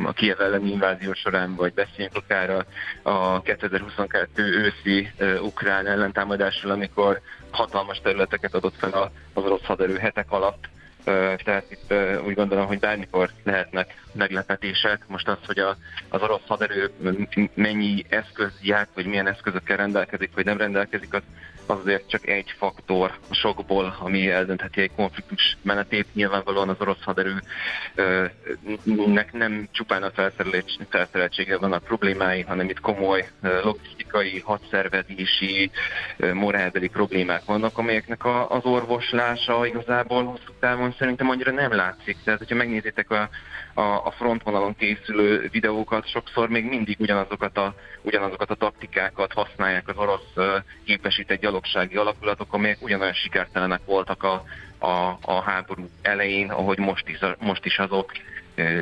a 0.05 0.13
Kiev 0.13 0.41
elleni 0.41 0.71
invázió 0.71 1.13
során, 1.13 1.55
vagy 1.55 1.75
beszéljünk 1.75 2.17
akár 2.17 2.51
a, 2.51 2.65
a 3.11 3.43
2022 3.43 4.43
őszi 4.43 5.11
ukrán 5.41 5.87
ellentámadásról, 5.87 6.73
amikor 6.73 7.21
hatalmas 7.51 8.01
területeket 8.03 8.55
adott 8.55 8.77
fel 8.79 9.13
az 9.33 9.45
orosz 9.45 9.65
haderő 9.65 9.97
hetek 9.97 10.31
alatt, 10.31 10.69
tehát 11.05 11.65
itt 11.69 11.95
úgy 12.27 12.35
gondolom, 12.35 12.67
hogy 12.67 12.79
bármikor 12.79 13.31
lehetnek 13.43 14.03
meglepetések. 14.13 15.05
Most 15.07 15.29
az, 15.29 15.39
hogy 15.47 15.59
a, 15.59 15.77
az 16.09 16.23
orosz 16.23 16.47
haderő 16.47 16.91
mennyi 17.55 18.05
eszköz 18.09 18.53
jár, 18.63 18.89
vagy 18.95 19.07
milyen 19.07 19.27
eszközökkel 19.27 19.77
rendelkezik, 19.77 20.31
vagy 20.35 20.45
nem 20.45 20.59
rendelkezik, 20.59 21.15
az 21.15 21.23
az 21.67 21.79
azért 21.79 22.09
csak 22.09 22.27
egy 22.27 22.55
faktor 22.59 23.19
a 23.29 23.35
sokból, 23.35 23.97
ami 24.01 24.31
eldöntheti 24.31 24.81
egy 24.81 24.91
konfliktus 24.97 25.57
menetét. 25.63 26.07
Nyilvánvalóan 26.15 26.69
az 26.69 26.81
orosz 26.81 27.03
haderőnek 27.03 27.43
nem 29.33 29.69
csupán 29.73 30.03
a 30.03 30.13
felszereltsége 30.89 31.59
van 31.59 31.73
a 31.73 31.79
problémái, 31.79 32.43
hanem 32.43 32.69
itt 32.69 32.81
komoly 32.81 33.29
logisztikai, 33.63 34.41
hadszervezési, 34.41 35.71
morálbeli 36.33 36.89
problémák 36.89 37.45
vannak, 37.45 37.79
amelyeknek 37.79 38.25
az 38.49 38.65
orvoslása 38.65 39.67
igazából 39.67 40.25
hosszú 40.25 40.53
távon 40.61 40.94
szerintem 40.99 41.31
annyira 41.31 41.51
nem 41.51 41.73
látszik. 41.73 42.17
Tehát, 42.25 42.39
hogyha 42.39 42.55
megnézitek 42.55 43.11
a 43.11 43.29
a, 43.75 44.07
a 44.07 44.11
frontvonalon 44.11 44.77
készülő 44.77 45.49
videókat 45.53 46.09
sokszor 46.09 46.49
még 46.49 46.65
mindig 46.65 46.97
ugyanazokat 47.01 47.57
a, 47.59 47.75
ugyanazokat 48.03 48.51
a 48.51 48.55
taktikákat 48.55 49.33
használják 49.33 49.89
az 49.89 49.97
orosz 49.97 50.63
képesített 50.85 51.41
gyalogsági 51.41 51.97
alakulatok, 51.97 52.53
amelyek 52.53 52.83
ugyanolyan 52.83 53.13
sikertelenek 53.13 53.81
voltak 53.85 54.23
a, 54.23 54.45
a, 54.79 55.19
a 55.21 55.41
háború 55.41 55.89
elején, 56.03 56.51
ahogy 56.51 56.79
most 56.79 57.09
is, 57.09 57.19
most 57.39 57.65
is 57.65 57.79
azok 57.79 58.13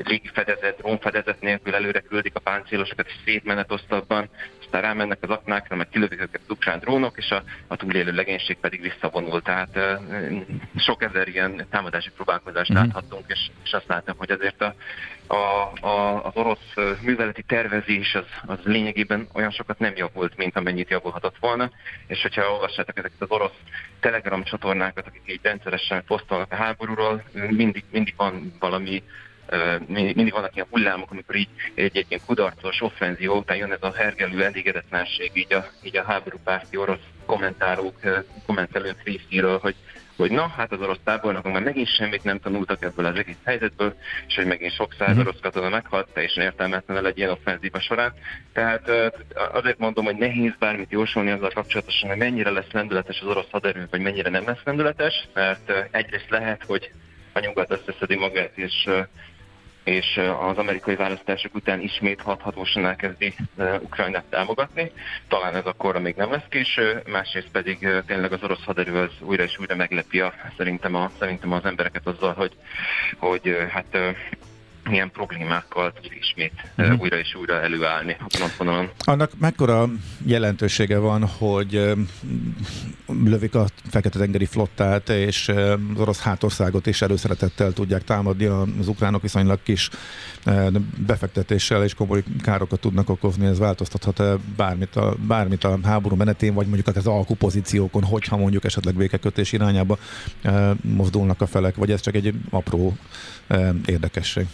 légifedezet, 0.04 0.76
drónfedezet 0.76 1.40
nélkül 1.40 1.74
előre 1.74 2.00
küldik 2.00 2.34
a 2.34 2.40
páncélosokat, 2.40 3.06
és 3.06 3.14
szétmenetoztatban, 3.24 4.28
aztán 4.60 4.90
rámennek 4.90 5.18
az 5.20 5.30
aknákra, 5.30 5.76
mert 5.76 5.90
kilövik 5.90 6.20
őket 6.20 6.40
az 6.44 6.50
ukrán 6.50 6.78
drónok, 6.78 7.16
és 7.16 7.30
a, 7.30 7.42
a 7.66 7.76
túlélő 7.76 8.12
legénység 8.12 8.56
pedig 8.56 8.80
visszavonul. 8.80 9.42
Tehát 9.42 9.76
uh, 9.76 10.42
sok 10.76 11.02
ezer 11.02 11.28
ilyen 11.28 11.66
támadási 11.70 12.10
próbálkozást 12.10 12.72
mm-hmm. 12.72 12.82
láthattunk, 12.82 13.24
és, 13.26 13.50
és 13.64 13.72
azt 13.72 13.88
látom, 13.88 14.16
hogy 14.16 14.30
azért 14.30 14.62
a, 14.62 14.74
a, 15.26 15.72
a, 15.86 16.24
az 16.24 16.32
orosz 16.34 16.74
műveleti 17.02 17.42
tervezés 17.42 18.14
az, 18.14 18.26
az 18.46 18.58
lényegében 18.64 19.28
olyan 19.32 19.50
sokat 19.50 19.78
nem 19.78 19.92
javult, 19.96 20.36
mint 20.36 20.56
amennyit 20.56 20.90
javulhatott 20.90 21.36
volna, 21.40 21.70
és 22.06 22.22
hogyha 22.22 22.52
olvassátok 22.52 22.98
ezeket 22.98 23.20
az 23.20 23.30
orosz 23.30 23.58
telegram 24.00 24.42
csatornákat, 24.42 25.06
akik 25.06 25.22
így 25.26 25.40
rendszeresen 25.42 26.04
posztolnak 26.04 26.52
a 26.52 26.56
háborúról, 26.56 27.22
mindig, 27.32 27.84
mindig 27.90 28.14
van 28.16 28.52
valami 28.58 29.02
mindig 29.86 30.32
vannak 30.32 30.54
ilyen 30.54 30.66
hullámok, 30.70 31.10
amikor 31.10 31.34
így 31.36 31.48
ilyen 31.74 32.20
kudarcos 32.26 32.80
offenzió 32.80 33.36
után 33.36 33.56
jön 33.56 33.72
ez 33.72 33.82
a 33.82 33.92
hergelő 33.94 34.44
elégedetlenség 34.44 35.30
így 35.34 35.52
a, 35.52 35.66
így 35.82 35.96
a 35.96 36.04
háborúpárti 36.04 36.76
orosz 36.76 37.06
kommentárok, 37.26 37.94
kommentelők 38.46 39.02
részéről, 39.04 39.58
hogy 39.58 39.74
hogy 40.16 40.30
na, 40.30 40.52
hát 40.56 40.72
az 40.72 40.80
orosz 40.80 40.98
tábornokok 41.04 41.52
már 41.52 41.62
megint 41.62 41.94
semmit 41.94 42.24
nem 42.24 42.40
tanultak 42.40 42.82
ebből 42.82 43.06
az 43.06 43.18
egész 43.18 43.36
helyzetből, 43.44 43.94
és 44.26 44.34
hogy 44.34 44.46
megint 44.46 44.72
sok 44.72 44.94
száz 44.98 45.16
mhm. 45.16 45.20
orosz 45.20 45.40
katona 45.40 45.68
meghalt, 45.68 46.08
teljesen 46.12 46.44
értelmetlen 46.44 47.06
egy 47.06 47.18
ilyen 47.18 47.30
offenzíva 47.30 47.80
során. 47.80 48.12
Tehát 48.52 48.90
azért 49.52 49.78
mondom, 49.78 50.04
hogy 50.04 50.16
nehéz 50.16 50.52
bármit 50.58 50.90
jósolni 50.90 51.30
azzal 51.30 51.50
kapcsolatosan, 51.54 52.08
hogy 52.08 52.18
mennyire 52.18 52.50
lesz 52.50 52.70
lendületes 52.72 53.20
az 53.20 53.26
orosz 53.26 53.50
haderő, 53.50 53.86
vagy 53.90 54.00
mennyire 54.00 54.30
nem 54.30 54.46
lesz 54.46 54.62
lendületes, 54.64 55.28
mert 55.34 55.72
egyrészt 55.90 56.30
lehet, 56.30 56.64
hogy 56.64 56.90
a 57.32 57.38
nyugat 57.38 57.70
összeszedi 57.70 58.16
magát, 58.16 58.52
és 58.54 58.88
és 59.84 60.20
az 60.40 60.58
amerikai 60.58 60.94
választások 60.94 61.54
után 61.54 61.80
ismét 61.80 62.20
hathatósan 62.20 62.86
elkezdi 62.86 63.34
Ukrajnát 63.80 64.24
támogatni. 64.24 64.92
Talán 65.28 65.54
ez 65.54 65.64
akkorra 65.64 66.00
még 66.00 66.14
nem 66.14 66.30
lesz 66.30 66.48
késő, 66.48 67.02
másrészt 67.06 67.50
pedig 67.50 67.88
tényleg 68.06 68.32
az 68.32 68.42
orosz 68.42 68.64
haderő 68.64 68.96
az 68.96 69.10
újra 69.20 69.42
és 69.42 69.58
újra 69.58 69.76
meglepi 69.76 70.20
a, 70.20 70.34
szerintem, 70.56 70.94
a, 70.94 71.10
szerintem 71.18 71.52
az 71.52 71.64
embereket 71.64 72.06
azzal, 72.06 72.32
hogy, 72.32 72.56
hogy 73.18 73.56
hát 73.70 73.96
milyen 74.88 75.10
problémákkal 75.10 75.92
tud 75.92 76.12
ismét 76.20 76.52
uh-huh. 76.76 77.00
újra 77.00 77.18
és 77.18 77.34
újra 77.34 77.60
előállni 77.60 78.16
a 78.18 78.26
frontvonalon. 78.28 78.88
Annak 78.98 79.30
mekkora 79.38 79.88
jelentősége 80.24 80.98
van, 80.98 81.26
hogy 81.26 81.94
lövik 83.06 83.54
a 83.54 83.66
Fekete-tengeri 83.90 84.44
flottát, 84.44 85.08
és 85.08 85.48
az 85.48 86.00
orosz 86.00 86.20
hátországot 86.20 86.86
is 86.86 87.02
előszeretettel 87.02 87.72
tudják 87.72 88.04
támadni, 88.04 88.44
az 88.44 88.88
ukránok 88.88 89.22
viszonylag 89.22 89.62
kis 89.62 89.90
befektetéssel 91.06 91.84
és 91.84 91.94
komoly 91.94 92.22
károkat 92.42 92.80
tudnak 92.80 93.08
okozni, 93.08 93.46
ez 93.46 93.58
változtathat 93.58 94.40
bármit 94.56 94.96
a, 94.96 95.14
bármit 95.26 95.64
a 95.64 95.78
háború 95.82 96.16
menetén, 96.16 96.54
vagy 96.54 96.66
mondjuk 96.66 96.96
az 96.96 97.06
alkupozíciókon, 97.06 98.04
hogyha 98.04 98.36
mondjuk 98.36 98.64
esetleg 98.64 98.94
békekötés 98.94 99.52
irányába 99.52 99.98
mozdulnak 100.80 101.40
a 101.40 101.46
felek, 101.46 101.74
vagy 101.76 101.90
ez 101.90 102.00
csak 102.00 102.14
egy 102.14 102.34
apró 102.50 102.96
érdekesség? 103.86 104.46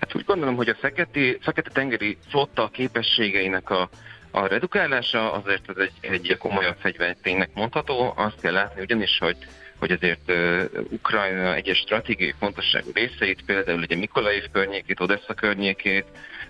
Hát 0.00 0.14
úgy 0.14 0.24
gondolom, 0.24 0.56
hogy 0.56 0.68
a 0.68 0.76
Fekete-tengeri 1.40 2.18
flotta 2.28 2.68
képességeinek 2.72 3.70
a, 3.70 3.88
a 4.30 4.46
redukálása 4.46 5.32
azért 5.32 5.68
ez 5.68 5.76
egy, 5.76 5.92
egy 6.00 6.36
komolyabb 6.36 6.76
fegyverténynek 6.78 7.50
mondható. 7.54 8.12
Azt 8.16 8.40
kell 8.40 8.52
látni 8.52 8.80
ugyanis, 8.80 9.18
hogy 9.18 9.36
hogy 9.80 9.90
azért 9.90 10.30
uh, 10.30 10.62
Ukrajna 10.90 11.54
egyes 11.54 11.78
stratégiai 11.78 12.34
fontosságú 12.38 12.90
részeit, 12.94 13.44
például 13.44 13.78
ugye 13.78 13.96
Mikolaiv 13.96 14.44
környékét, 14.52 15.00
Odessa 15.00 15.34
környékét, 15.34 16.04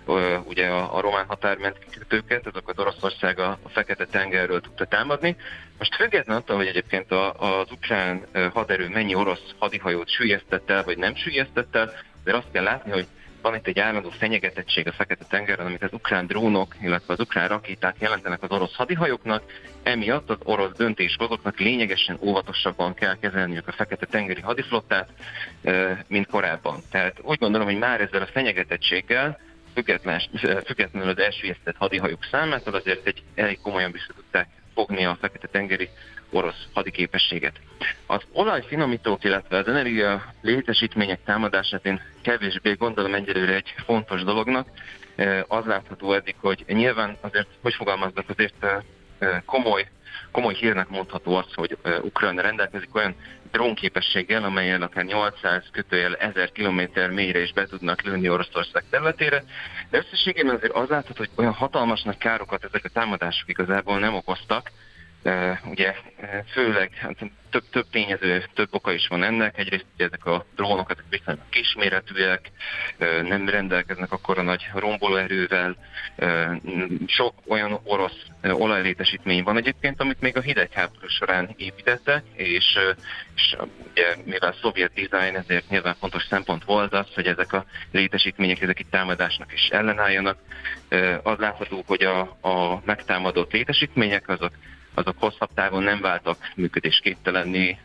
uh, 0.05 0.47
ugye 0.47 0.67
a, 0.67 0.95
a 0.95 1.01
román 1.01 1.25
határment 1.25 1.79
kikötőket, 1.79 2.47
azokat 2.47 2.79
Oroszország 2.79 3.39
a, 3.39 3.59
a 3.63 3.69
Fekete-tengerről 3.69 4.61
tudta 4.61 4.85
támadni. 4.85 5.35
Most 5.77 5.95
függetlenül 5.95 6.41
attól, 6.41 6.55
hogy 6.55 6.67
egyébként 6.67 7.11
a, 7.11 7.33
az 7.33 7.71
ukrán 7.71 8.21
haderő 8.53 8.87
mennyi 8.87 9.15
orosz 9.15 9.53
hadihajót 9.59 10.09
sűjesztett 10.09 10.69
el, 10.69 10.83
vagy 10.83 10.97
nem 10.97 11.15
sűjesztett 11.15 11.75
el, 11.75 11.93
de 12.23 12.35
azt 12.35 12.51
kell 12.51 12.63
látni, 12.63 12.91
hogy 12.91 13.07
van 13.41 13.55
itt 13.55 13.67
egy 13.67 13.79
állandó 13.79 14.09
fenyegetettség 14.09 14.87
a 14.87 14.91
Fekete-tengeren, 14.91 15.65
amit 15.65 15.83
az 15.83 15.93
ukrán 15.93 16.25
drónok, 16.27 16.75
illetve 16.81 17.13
az 17.13 17.19
ukrán 17.19 17.47
rakéták 17.47 17.95
jelentenek 17.99 18.43
az 18.43 18.51
orosz 18.51 18.75
hadihajóknak, 18.75 19.43
emiatt 19.83 20.29
az 20.29 20.37
orosz 20.43 20.75
döntéshozóknak 20.77 21.59
lényegesen 21.59 22.17
óvatosabban 22.21 22.93
kell 22.93 23.17
kezelniük 23.19 23.67
a 23.67 23.71
Fekete-tengeri 23.71 24.41
hadiflottát, 24.41 25.09
mint 26.07 26.27
korábban. 26.27 26.79
Tehát 26.91 27.19
úgy 27.21 27.37
gondolom, 27.37 27.67
hogy 27.67 27.77
már 27.77 28.01
ezzel 28.01 28.21
a 28.21 28.29
fenyegetettséggel 28.31 29.39
függetlenül 30.65 31.09
az 31.09 31.19
elsüllyesztett 31.19 31.75
hadihajók 31.77 32.23
számától 32.31 32.73
azért 32.73 33.07
egy 33.07 33.23
elég 33.35 33.59
komolyan 33.61 33.91
vissza 33.91 34.13
tudták 34.15 34.47
fogni 34.73 35.05
a 35.05 35.17
Fekete-tengeri 35.21 35.89
orosz 36.31 36.67
hadiképességet. 36.73 37.59
Az 38.05 38.21
olajfinomítók, 38.31 39.23
illetve 39.23 39.57
az 39.57 39.67
energia 39.67 40.33
létesítmények 40.41 41.19
támadását 41.25 41.85
én 41.85 42.01
kevésbé 42.21 42.73
gondolom 42.73 43.13
egyelőre 43.13 43.53
egy 43.53 43.73
fontos 43.85 44.23
dolognak. 44.23 44.67
Az 45.47 45.65
látható 45.65 46.13
eddig, 46.13 46.35
hogy 46.39 46.63
nyilván 46.67 47.17
azért, 47.21 47.47
hogy 47.61 47.73
fogalmaznak, 47.73 48.29
azért 48.29 48.65
komoly, 49.45 49.87
komoly 50.31 50.53
hírnek 50.53 50.89
mondható 50.89 51.35
az, 51.35 51.53
hogy 51.53 51.77
Ukrajna 52.01 52.41
rendelkezik 52.41 52.95
olyan 52.95 53.15
drónképességgel, 53.51 54.43
amelyen 54.43 54.81
akár 54.81 55.05
800 55.05 55.63
kötőjel 55.71 56.15
1000 56.15 56.51
km 56.51 56.81
mélyre 57.13 57.41
is 57.41 57.53
be 57.53 57.65
tudnak 57.65 58.01
lőni 58.01 58.29
Oroszország 58.29 58.83
területére, 58.89 59.43
de 59.89 59.97
összességében 59.97 60.55
azért 60.55 60.73
az 60.73 60.89
látható, 60.89 61.17
hogy 61.17 61.29
olyan 61.35 61.53
hatalmas 61.53 62.01
nagy 62.01 62.17
károkat 62.17 62.63
ezek 62.63 62.85
a 62.85 62.89
támadások 62.89 63.49
igazából 63.49 63.99
nem 63.99 64.13
okoztak, 64.13 64.71
ugye 65.65 65.95
főleg 66.51 66.93
hát 66.93 67.15
több, 67.51 67.63
több 67.71 67.85
tényező, 67.91 68.43
több 68.53 68.67
oka 68.71 68.91
is 68.91 69.07
van 69.07 69.23
ennek. 69.23 69.57
Egyrészt 69.57 69.85
ugye 69.95 70.05
ezek 70.05 70.25
a 70.25 70.45
drónok 70.55 70.91
ezek 70.91 71.03
viszonylag 71.09 71.43
kisméretűek, 71.49 72.51
nem 73.21 73.49
rendelkeznek 73.49 74.11
akkora 74.11 74.41
nagy 74.41 74.67
rombolóerővel. 74.73 75.75
Sok 77.05 77.33
olyan 77.47 77.79
orosz 77.83 78.25
olajlétesítmény 78.41 79.43
van 79.43 79.57
egyébként, 79.57 80.01
amit 80.01 80.21
még 80.21 80.37
a 80.37 80.41
hidegháború 80.41 81.07
során 81.07 81.53
építettek, 81.57 82.23
és, 82.33 82.77
és 83.35 83.55
ugye, 83.91 84.15
mivel 84.25 84.55
szovjet 84.61 84.93
design, 84.93 85.35
ezért 85.35 85.69
nyilván 85.69 85.95
fontos 85.99 86.23
szempont 86.29 86.63
volt 86.63 86.93
az, 86.93 87.13
hogy 87.13 87.27
ezek 87.27 87.53
a 87.53 87.65
létesítmények 87.91 88.61
ezek 88.61 88.79
itt 88.79 88.91
támadásnak 88.91 89.53
is 89.53 89.67
ellenálljanak. 89.67 90.37
Az 91.23 91.37
látható, 91.37 91.83
hogy 91.87 92.03
a, 92.03 92.19
a 92.41 92.81
megtámadott 92.85 93.51
létesítmények 93.51 94.29
azok 94.29 94.51
azok 94.93 95.15
hosszabb 95.19 95.49
távon 95.53 95.83
nem 95.83 96.01
váltak 96.01 96.37
működésképtelenni, 96.55 97.77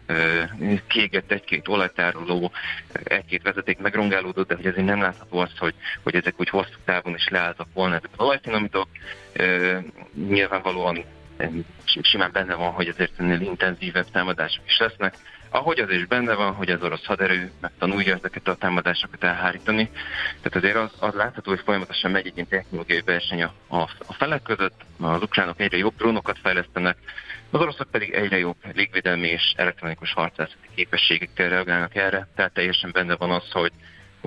kiégett 0.86 1.30
egy-két 1.30 1.68
olajtároló, 1.68 2.52
egy-két 2.92 3.42
vezeték 3.42 3.78
megrongálódott, 3.78 4.48
de 4.48 4.54
hogy 4.54 4.66
ezért 4.66 4.86
nem 4.86 5.00
látható 5.00 5.38
az, 5.38 5.58
hogy, 5.58 5.75
hogy 6.02 6.14
ezek 6.14 6.40
úgy 6.40 6.48
hosszú 6.48 6.78
távon 6.84 7.14
is 7.14 7.28
leálltak 7.28 7.68
volna 7.75 7.94
ezek 7.94 8.10
az 8.16 8.25
olajfinomítók. 8.25 8.88
Nyilvánvalóan 10.28 11.04
simán 12.02 12.30
benne 12.32 12.54
van, 12.54 12.72
hogy 12.72 12.88
ezért 12.88 13.20
ennél 13.20 13.40
intenzívebb 13.40 14.10
támadások 14.10 14.64
is 14.66 14.78
lesznek. 14.78 15.14
Ahogy 15.56 15.78
az 15.78 15.90
is 15.90 16.06
benne 16.06 16.34
van, 16.34 16.54
hogy 16.54 16.70
az 16.70 16.82
orosz 16.82 17.04
haderő 17.04 17.50
megtanulja 17.60 18.14
ezeket 18.14 18.48
a 18.48 18.54
támadásokat 18.54 19.25
elhárítani. 19.25 19.90
Tehát 20.42 20.56
azért 20.56 20.76
az, 20.76 20.90
az 20.98 21.14
látható, 21.14 21.50
hogy 21.50 21.60
folyamatosan 21.64 22.10
megy 22.10 22.32
egy 22.34 22.46
technológiai 22.48 23.02
verseny 23.04 23.42
a, 23.42 23.52
a, 23.68 23.80
a 24.06 24.12
felek 24.12 24.42
között. 24.42 24.80
Az 25.00 25.22
ukránok 25.22 25.60
egyre 25.60 25.76
jobb 25.76 25.96
drónokat 25.96 26.38
fejlesztenek, 26.42 26.96
az 27.50 27.60
oroszok 27.60 27.90
pedig 27.90 28.12
egyre 28.12 28.38
jobb 28.38 28.56
légvédelmi 28.75 29.28
és 29.28 29.52
elektronikus 29.56 30.12
harcászati 30.12 30.68
képességekkel 30.75 31.48
reagálnak 31.48 31.94
erre. 31.94 32.28
Tehát 32.34 32.52
teljesen 32.52 32.90
benne 32.92 33.16
van 33.16 33.30
az, 33.30 33.50
hogy 33.50 33.72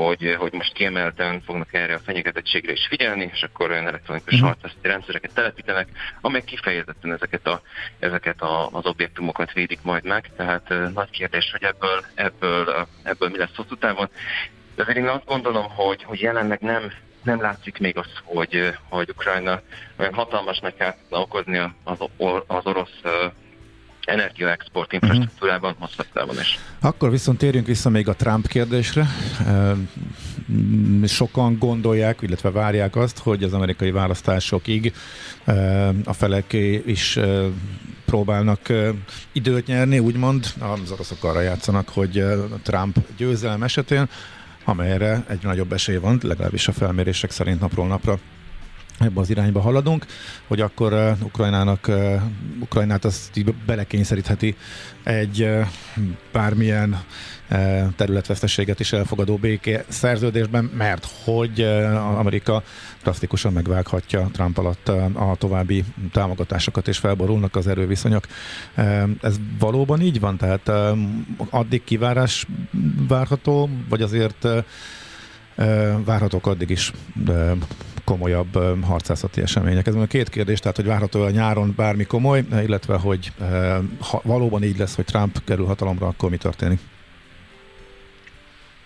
hogy, 0.06 0.36
hogy 0.40 0.54
most 0.54 0.74
kiemelten 0.74 1.42
fognak 1.42 1.74
erre 1.74 1.94
a 1.94 2.00
fenyegetettségre 2.00 2.72
is 2.72 2.88
figyelni, 2.88 3.30
és 3.34 3.44
akkor 3.44 3.72
olyan 3.72 3.88
elektronikus 3.88 4.34
uh-huh. 4.34 4.48
harcászati 4.48 4.88
rendszereket 4.88 5.34
telepítenek, 5.34 5.88
amelyek 6.22 6.46
kifejezetten 6.46 7.14
ezeket, 7.14 7.48
a, 7.48 7.62
ezeket 8.00 8.42
a, 8.42 8.70
az 8.72 8.86
objektumokat 8.86 9.54
védik 9.54 9.80
majd 9.82 10.04
meg. 10.04 10.30
Tehát 10.36 10.70
uh, 10.70 10.92
nagy 10.94 11.10
kérdés, 11.10 11.52
hogy 11.52 11.64
ebből, 11.64 12.06
ebből, 12.16 12.88
ebből 13.04 13.30
mi 13.30 13.38
lesz 13.38 13.56
hosszú 13.56 13.76
távon. 13.76 14.10
De 14.76 14.82
azért 14.82 14.98
én 14.98 15.08
azt 15.08 15.26
gondolom, 15.26 15.70
hogy, 15.70 16.04
hogy 16.04 16.22
jelenleg 16.22 16.60
nem, 16.60 16.92
nem 17.24 17.42
látszik 17.42 17.78
még 17.80 17.98
az, 17.98 18.12
hogy, 18.24 18.74
hogy 18.90 19.10
Ukrajna 19.10 19.62
olyan 19.98 20.14
hatalmasnak 20.14 20.76
kell 20.76 20.96
okozni 21.10 21.58
az, 21.84 22.00
az 22.48 22.66
orosz 22.66 23.02
energiaexport 24.10 24.94
infrastruktúrában, 24.94 25.72
uh-huh. 25.72 25.88
hosszabb 25.88 26.08
távon 26.14 26.40
is. 26.40 26.60
Akkor 26.80 27.10
viszont 27.12 27.38
térjünk 27.38 27.68
vissza 27.68 27.90
még 27.90 28.08
a 28.08 28.16
Trump 28.16 28.48
kérdésre. 28.48 29.08
Sokan 31.06 31.58
gondolják, 31.58 32.22
illetve 32.22 32.52
várják 32.52 32.96
azt, 32.96 33.20
hogy 33.20 33.44
az 33.44 33.54
amerikai 33.54 33.92
választásokig 33.92 34.94
a 36.06 36.14
felek 36.14 36.54
is 36.86 37.20
próbálnak 38.06 38.74
időt 39.32 39.66
nyerni, 39.66 40.00
úgymond 40.00 40.46
az 40.60 40.92
oroszok 40.92 41.24
arra 41.24 41.42
játszanak, 41.42 41.90
hogy 41.90 42.24
Trump 42.64 42.98
győzelem 43.18 43.64
esetén, 43.64 44.10
amelyre 44.66 45.24
egy 45.28 45.44
nagyobb 45.44 45.74
esély 45.74 45.98
van, 45.98 46.20
legalábbis 46.24 46.68
a 46.68 46.72
felmérések 46.72 47.32
szerint 47.32 47.60
napról 47.60 47.88
napra 47.88 48.20
ebbe 49.00 49.20
az 49.20 49.30
irányba 49.30 49.60
haladunk, 49.60 50.06
hogy 50.48 50.62
akkor 50.62 50.94
uh, 50.94 51.12
Ukrajnának, 51.24 51.88
uh, 51.88 52.22
Ukrajnát 52.60 53.06
azt 53.06 53.38
így 53.38 53.54
belekényszerítheti 53.66 54.56
egy 55.04 55.42
uh, 55.42 55.68
bármilyen 56.32 57.04
uh, 57.52 57.94
területvesztességet 57.96 58.80
is 58.80 58.94
elfogadó 58.94 59.36
béké 59.36 59.80
szerződésben, 59.88 60.72
mert 60.78 61.08
hogy 61.24 61.62
uh, 61.62 62.20
Amerika 62.20 62.64
drasztikusan 63.02 63.54
megvághatja 63.54 64.30
Trump 64.32 64.58
alatt 64.58 64.90
uh, 64.90 65.30
a 65.30 65.36
további 65.36 65.84
támogatásokat, 66.12 66.88
és 66.88 66.98
felborulnak 66.98 67.56
az 67.56 67.68
erőviszonyok. 67.68 68.28
Uh, 68.78 69.10
ez 69.22 69.36
valóban 69.60 70.02
így 70.02 70.20
van? 70.20 70.38
Tehát 70.38 70.68
uh, 70.68 70.98
addig 71.50 71.84
kivárás 71.84 72.46
várható, 73.08 73.70
vagy 73.90 74.02
azért 74.02 74.44
uh, 74.44 74.64
várhatók 76.06 76.48
addig 76.48 76.70
is 76.70 76.92
komolyabb 78.10 78.84
harcászati 78.84 79.42
események. 79.42 79.88
Ez 79.88 79.96
a 79.96 80.06
két 80.06 80.30
kérdés, 80.30 80.60
tehát 80.60 80.76
hogy 80.76 80.86
várható 80.86 81.22
a 81.22 81.30
nyáron 81.30 81.74
bármi 81.76 82.04
komoly, 82.04 82.44
illetve 82.52 82.98
hogy 82.98 83.32
ha 84.00 84.22
valóban 84.24 84.64
így 84.64 84.78
lesz, 84.78 84.96
hogy 84.96 85.06
Trump 85.06 85.44
kerül 85.46 85.66
hatalomra, 85.66 86.08
akkor 86.08 86.30
mi 86.30 86.38
történik? 86.38 86.80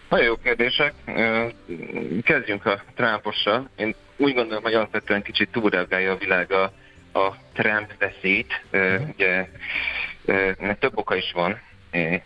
Nagyon 0.09 0.25
jó 0.25 0.35
kérdések. 0.35 0.93
Kezdjünk 2.23 2.65
a 2.65 2.81
Trumpossal. 2.95 3.69
Én 3.75 3.95
úgy 4.17 4.33
gondolom, 4.33 4.63
hogy 4.63 4.73
alapvetően 4.73 5.21
kicsit 5.21 5.49
túlreagálja 5.51 6.11
a 6.11 6.17
világ 6.17 6.51
a, 6.51 6.63
a 7.19 7.35
Trump 7.53 7.93
veszélyt. 7.99 8.61
Ugye, 9.13 9.49
mert 10.59 10.79
több 10.79 10.97
oka 10.97 11.15
is 11.15 11.31
van 11.33 11.59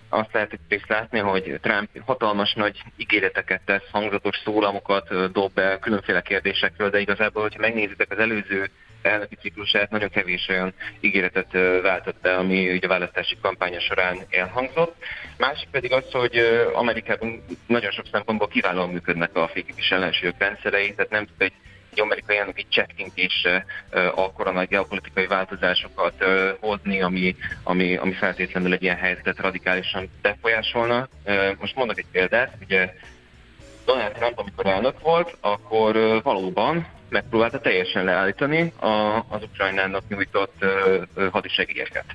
azt 0.10 0.34
lehet 0.34 0.60
is 0.70 0.86
látni, 0.88 1.20
hogy 1.20 1.60
Trump 1.62 1.90
hatalmas 2.06 2.54
nagy 2.54 2.82
ígéreteket 2.98 3.62
tesz, 3.66 3.90
hangzatos 3.92 4.38
szólamokat 4.44 5.32
dob 5.32 5.54
be 5.54 5.80
különféle 5.80 6.22
kérdésekről, 6.22 6.90
de 6.90 7.00
igazából, 7.00 7.42
hogyha 7.42 7.62
megnézitek 7.62 8.12
az 8.12 8.18
előző 8.18 8.70
elnöki 9.02 9.36
ciklusát, 9.36 9.90
nagyon 9.90 10.10
kevés 10.10 10.48
olyan 10.50 10.74
ígéretet 11.00 11.52
váltott 11.82 12.22
be, 12.22 12.36
ami 12.36 12.72
ugye 12.72 12.86
a 12.86 12.90
választási 12.90 13.38
kampánya 13.42 13.80
során 13.80 14.18
elhangzott. 14.30 14.96
Másik 15.38 15.70
pedig 15.70 15.92
az, 15.92 16.12
hogy 16.12 16.38
Amerikában 16.74 17.44
nagyon 17.68 17.92
sok 17.92 18.06
szempontból 18.12 18.48
kiválóan 18.48 18.90
működnek 18.90 19.36
a 19.36 19.48
fékipis 19.48 19.90
ellensúlyok 19.90 20.36
rendszerei, 20.38 20.94
tehát 20.94 21.12
nem 21.12 21.26
tud 21.26 21.42
egy 21.42 21.54
egy 21.98 22.04
amerikai 22.04 22.38
elnök 22.38 22.58
egy 22.58 22.70
csettintésre 22.70 23.66
akkora 24.16 24.52
nagy 24.52 24.68
geopolitikai 24.68 25.28
változásokat 25.28 26.14
hozni, 26.60 27.02
ami, 27.02 27.36
ami, 27.64 27.96
ami 27.96 28.14
feltétlenül 28.14 28.74
egy 28.74 28.84
ilyen 28.84 28.96
helyzetet 28.96 29.40
radikálisan 29.40 30.10
befolyásolna. 30.22 31.08
Most 31.60 31.76
mondok 31.76 31.98
egy 31.98 32.06
példát, 32.12 32.54
ugye 32.62 32.94
Donald 33.86 34.12
Trump, 34.12 34.40
amikor 34.40 34.66
elnök 34.66 35.00
volt, 35.00 35.38
akkor 35.40 36.22
valóban 36.24 36.88
megpróbálta 37.10 37.60
teljesen 37.60 38.04
leállítani 38.04 38.74
az 39.30 39.44
Ukrajnának 39.44 40.04
nyújtott 40.08 40.66
hadisegélyeket. 41.32 42.06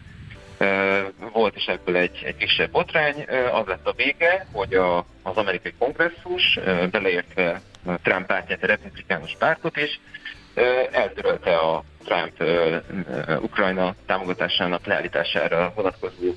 Volt 1.33 1.57
is 1.57 1.65
ebből 1.67 1.97
egy, 1.97 2.23
egy 2.25 2.37
kisebb 2.37 2.71
botrány, 2.71 3.27
az 3.53 3.67
lett 3.67 3.87
a 3.87 3.93
vége, 3.97 4.47
hogy 4.53 4.75
a, 4.75 4.99
az 5.23 5.37
amerikai 5.37 5.75
kongresszus, 5.79 6.59
beleértve 6.91 7.61
Trump 8.03 8.27
pártját, 8.27 8.63
a 8.63 8.67
republikánus 8.67 9.37
pártot 9.39 9.77
is, 9.77 10.01
eltörölte 10.93 11.57
a 11.57 11.85
Trump 12.05 12.33
Ukrajna 13.43 13.95
támogatásának 14.07 14.87
leállítására 14.87 15.73
vonatkozó 15.75 16.35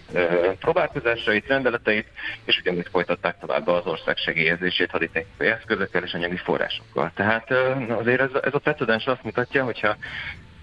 próbálkozásait, 0.59 1.47
rendeleteit, 1.47 2.07
és 2.45 2.59
ugyanúgy 2.59 2.87
folytatták 2.91 3.39
tovább 3.39 3.67
az 3.67 3.85
ország 3.85 4.17
segélyezését 4.17 4.91
haditechnikai 4.91 5.47
eszközökkel 5.47 6.03
és 6.03 6.13
anyagi 6.13 6.37
forrásokkal. 6.37 7.11
Tehát 7.15 7.51
azért 7.89 8.21
ez, 8.21 8.29
ez 8.41 8.53
a 8.53 8.59
precedens 8.59 9.05
azt 9.05 9.23
mutatja, 9.23 9.63
hogyha 9.63 9.95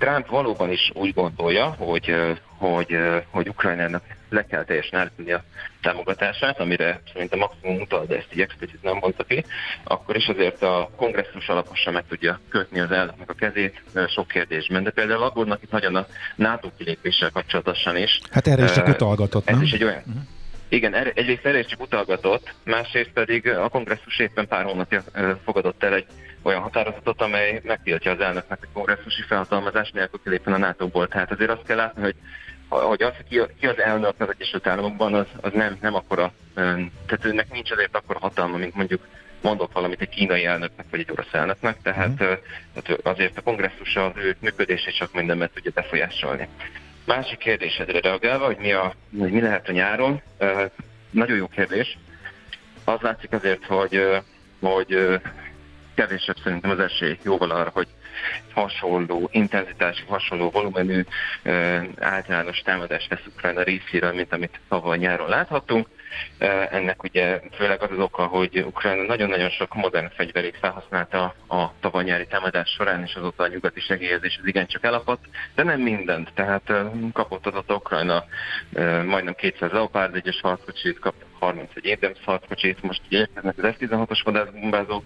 Trump 0.03 0.27
valóban 0.29 0.71
is 0.71 0.91
úgy 0.95 1.15
gondolja, 1.15 1.65
hogy, 1.79 2.15
hogy, 2.59 2.99
hogy 3.31 3.49
Ukrajnának 3.49 4.03
le 4.29 4.47
kell 4.47 4.65
teljesen 4.65 4.99
állítani 4.99 5.33
a 5.33 5.45
támogatását, 5.83 6.61
amire 6.61 7.01
szerintem 7.13 7.39
maximum 7.39 7.81
utal, 7.81 8.05
de 8.07 8.17
ezt 8.17 8.29
így 8.33 8.41
explicit 8.41 8.83
nem 8.83 8.97
mondta 9.01 9.25
ki, 9.25 9.45
akkor 9.85 10.17
is 10.17 10.27
azért 10.27 10.63
a 10.63 10.91
kongresszus 10.97 11.49
alaposan 11.49 11.93
meg 11.93 12.05
tudja 12.09 12.41
kötni 12.49 12.81
az 12.81 12.91
elnöknek 12.91 13.31
a 13.31 13.35
kezét 13.35 13.83
sok 14.09 14.29
kérdésben. 14.29 14.83
De 14.83 14.91
például 14.91 15.23
aggódnak 15.23 15.63
itt 15.63 15.71
nagyon 15.71 15.97
a 15.97 16.07
NATO 16.37 16.69
kilépéssel 16.77 17.31
kapcsolatosan 17.31 17.97
is. 17.97 18.21
Hát 18.31 18.47
erre 18.47 18.65
is 18.65 18.73
csak 18.73 18.89
utalgatott, 18.89 19.49
Ez 19.49 19.55
nem? 19.55 19.65
is 19.65 19.73
egy 19.73 19.85
olyan, 19.85 20.03
uh-huh. 20.07 20.23
Igen, 20.69 20.95
egyrészt 20.95 21.47
erre 21.47 21.59
is 21.59 21.67
csak 21.67 21.81
utalgatott, 21.81 22.55
másrészt 22.65 23.11
pedig 23.15 23.49
a 23.49 23.69
kongresszus 23.69 24.19
éppen 24.19 24.49
pár 24.49 24.65
hónapja 24.65 25.03
fogadott 25.45 25.83
el 25.83 25.95
egy 25.95 26.07
olyan 26.43 26.61
határozatot, 26.61 27.21
amely 27.21 27.61
megtiltja 27.65 28.11
az 28.11 28.21
elnöknek 28.21 28.59
a 28.63 28.67
kongresszusi 28.73 29.23
felhatalmazás 29.23 29.91
nélkül 29.91 30.21
kilépni 30.25 30.53
a 30.53 30.59
NATO-ból. 30.59 31.09
Tehát 31.09 31.31
azért 31.31 31.51
azt 31.51 31.67
kell 31.67 31.77
látni, 31.77 32.03
hogy 32.03 32.15
hogy 32.81 33.03
az, 33.03 33.13
ki, 33.29 33.41
ki 33.61 33.67
az 33.67 33.79
elnök 33.79 34.15
az 34.19 34.29
Egyesült 34.31 34.67
Államokban, 34.67 35.15
az, 35.15 35.27
az 35.41 35.53
nem, 35.53 35.79
nem 35.81 35.95
akkora, 35.95 36.33
tehát 36.55 37.25
őnek 37.25 37.53
nincs 37.53 37.71
azért 37.71 37.97
akkora 37.97 38.19
hatalma, 38.19 38.57
mint 38.57 38.75
mondjuk 38.75 39.07
mondok 39.43 39.73
valamit 39.73 40.01
egy 40.01 40.09
kínai 40.09 40.45
elnöknek, 40.45 40.87
vagy 40.91 41.01
egy 41.01 41.11
orosz 41.11 41.33
elnöknek, 41.33 41.83
tehát, 41.83 42.09
mm. 42.09 42.15
tehát 42.17 43.01
azért 43.03 43.39
a 43.39 43.43
kongresszus 43.43 43.97
az 43.97 44.13
ő 44.17 44.37
működését 44.41 44.97
csak 44.97 45.13
mindenben 45.13 45.51
tudja 45.55 45.71
befolyásolni. 45.75 46.49
Másik 47.05 47.39
kérdésedre 47.39 48.01
reagálva, 48.01 48.47
hogy 48.47 48.59
mi, 48.59 48.73
a, 48.73 48.95
hogy 49.19 49.31
mi 49.31 49.41
lehet 49.41 49.69
a 49.69 49.73
nyáron, 49.73 50.23
nagyon 51.11 51.37
jó 51.37 51.47
kérdés. 51.47 51.99
Az 52.85 53.01
látszik 53.01 53.33
azért, 53.33 53.65
hogy, 53.65 54.03
hogy 54.61 55.21
kevésebb 55.95 56.37
szerintem 56.43 56.71
az 56.71 56.79
esély 56.79 57.19
jóval 57.23 57.51
arra, 57.51 57.71
hogy 57.71 57.89
hasonló 58.55 59.29
intenzitású, 59.33 60.07
hasonló 60.07 60.51
volumenű 60.51 61.05
általános 61.99 62.59
támadást 62.59 63.11
lesz 63.11 63.27
Ukrajna 63.27 63.63
részéről, 63.63 64.13
mint 64.13 64.33
amit 64.33 64.61
tavaly 64.69 64.99
nyáron 64.99 65.29
láthattunk. 65.29 65.89
Ennek 66.71 67.03
ugye 67.03 67.41
főleg 67.57 67.83
az 67.83 67.91
az 67.91 67.99
oka, 67.99 68.27
hogy 68.27 68.59
Ukrajna 68.59 69.03
nagyon-nagyon 69.03 69.51
sok 69.51 69.75
modern 69.75 70.11
fegyverét 70.17 70.57
felhasználta 70.57 71.35
a 71.49 71.73
tavaly 71.81 72.05
nyári 72.05 72.27
támadás 72.27 72.71
során, 72.71 73.03
és 73.03 73.15
azóta 73.15 73.43
a 73.43 73.49
nyugati 73.49 73.81
segélyezés 73.81 74.39
az 74.43 74.49
igencsak 74.49 74.85
elapadt, 74.85 75.25
de 75.55 75.63
nem 75.63 75.81
mindent. 75.81 76.33
Tehát 76.35 76.73
kapott 77.13 77.47
adott 77.47 77.73
Ukrajna 77.73 78.25
majdnem 79.07 79.35
200 79.35 79.71
Leopard 79.71 80.15
egyes 80.15 80.41
harckocsit, 80.41 80.99
kapott 80.99 81.27
31 81.39 81.91
Abrams 81.91 82.25
harckocsit, 82.25 82.83
most 82.83 83.01
ugye 83.07 83.19
érkeznek 83.19 83.59
az 83.59 83.75
F-16-os 83.79 84.21
vadászbombázók, 84.25 85.05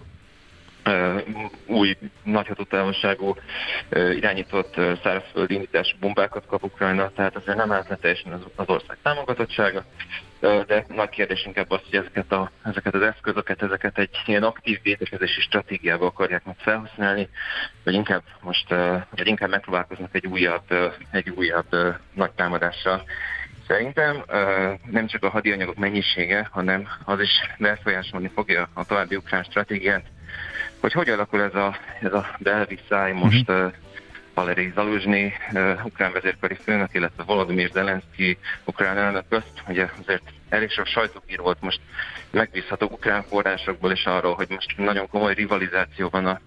új 1.65 1.97
nagy 2.23 2.47
hatótávolságú 2.47 3.35
irányított 3.89 4.73
szárazföldi 5.03 5.53
indítású 5.53 5.97
bombákat 5.99 6.45
kap 6.45 6.63
Ukrajna, 6.63 7.11
tehát 7.15 7.35
azért 7.35 7.57
nem 7.57 7.71
állt 7.71 7.97
teljesen 8.01 8.31
az, 8.31 8.41
az 8.55 8.69
ország 8.69 8.97
támogatottsága, 9.01 9.85
de 10.39 10.85
nagy 10.87 11.09
kérdés 11.09 11.45
inkább 11.45 11.71
az, 11.71 11.79
hogy 11.89 11.99
ezeket, 11.99 12.31
a, 12.31 12.51
ezeket 12.63 12.93
az 12.93 13.01
eszközöket, 13.01 13.61
ezeket 13.61 13.97
egy 13.97 14.21
ilyen 14.25 14.43
aktív 14.43 14.79
védekezési 14.83 15.41
stratégiába 15.41 16.05
akarják 16.05 16.45
meg 16.45 16.55
felhasználni, 16.57 17.29
vagy 17.83 17.93
inkább 17.93 18.23
most, 18.41 18.69
vagy 19.09 19.27
inkább 19.27 19.49
megpróbálkoznak 19.49 20.15
egy 20.15 20.27
újabb, 20.27 20.93
egy 21.11 21.29
újabb 21.29 21.97
nagy 22.13 22.31
támadással. 22.31 23.03
Szerintem 23.67 24.23
nem 24.85 25.07
csak 25.07 25.23
a 25.23 25.29
hadianyagok 25.29 25.75
mennyisége, 25.75 26.47
hanem 26.51 26.87
az 27.05 27.19
is 27.19 27.31
befolyásolni 27.57 28.31
fogja 28.33 28.69
a 28.73 28.85
további 28.85 29.15
ukrán 29.15 29.43
stratégiát, 29.43 30.05
hogy 30.79 30.93
hogy 30.93 31.09
alakul 31.09 31.41
ez 31.41 31.55
a, 31.55 31.77
ez 32.01 32.13
a 32.13 32.35
belviszály 32.39 33.11
most 33.11 33.49
uh-huh. 33.49 33.65
uh, 33.65 33.73
Valeri 34.33 34.71
Zaluzsny, 34.75 35.33
uh, 35.53 35.79
ukrán 35.83 36.11
vezérkari 36.11 36.55
főnök, 36.55 36.93
illetve 36.93 37.23
Volodymyr 37.23 37.69
Zelenszky, 37.71 38.37
ukrán 38.65 38.97
elnök 38.97 39.23
közt. 39.29 39.63
Ugye 39.67 39.89
azért 40.01 40.23
elég 40.49 40.69
sok 40.69 40.85
sajtópír 40.85 41.39
volt 41.39 41.61
most 41.61 41.79
megbízható 42.29 42.87
ukrán 42.91 43.23
forrásokból 43.23 43.91
is 43.91 44.05
arról, 44.05 44.33
hogy 44.33 44.49
most 44.49 44.77
nagyon 44.77 45.09
komoly 45.09 45.33
rivalizáció 45.33 46.09
van 46.09 46.25
a, 46.25 46.39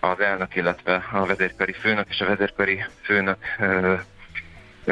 az 0.00 0.20
elnök, 0.20 0.56
illetve 0.56 1.04
a 1.12 1.26
vezérkari 1.26 1.72
főnök 1.72 2.06
és 2.08 2.20
a 2.20 2.26
vezérkari 2.26 2.84
főnök 3.02 3.38
uh, 3.58 4.00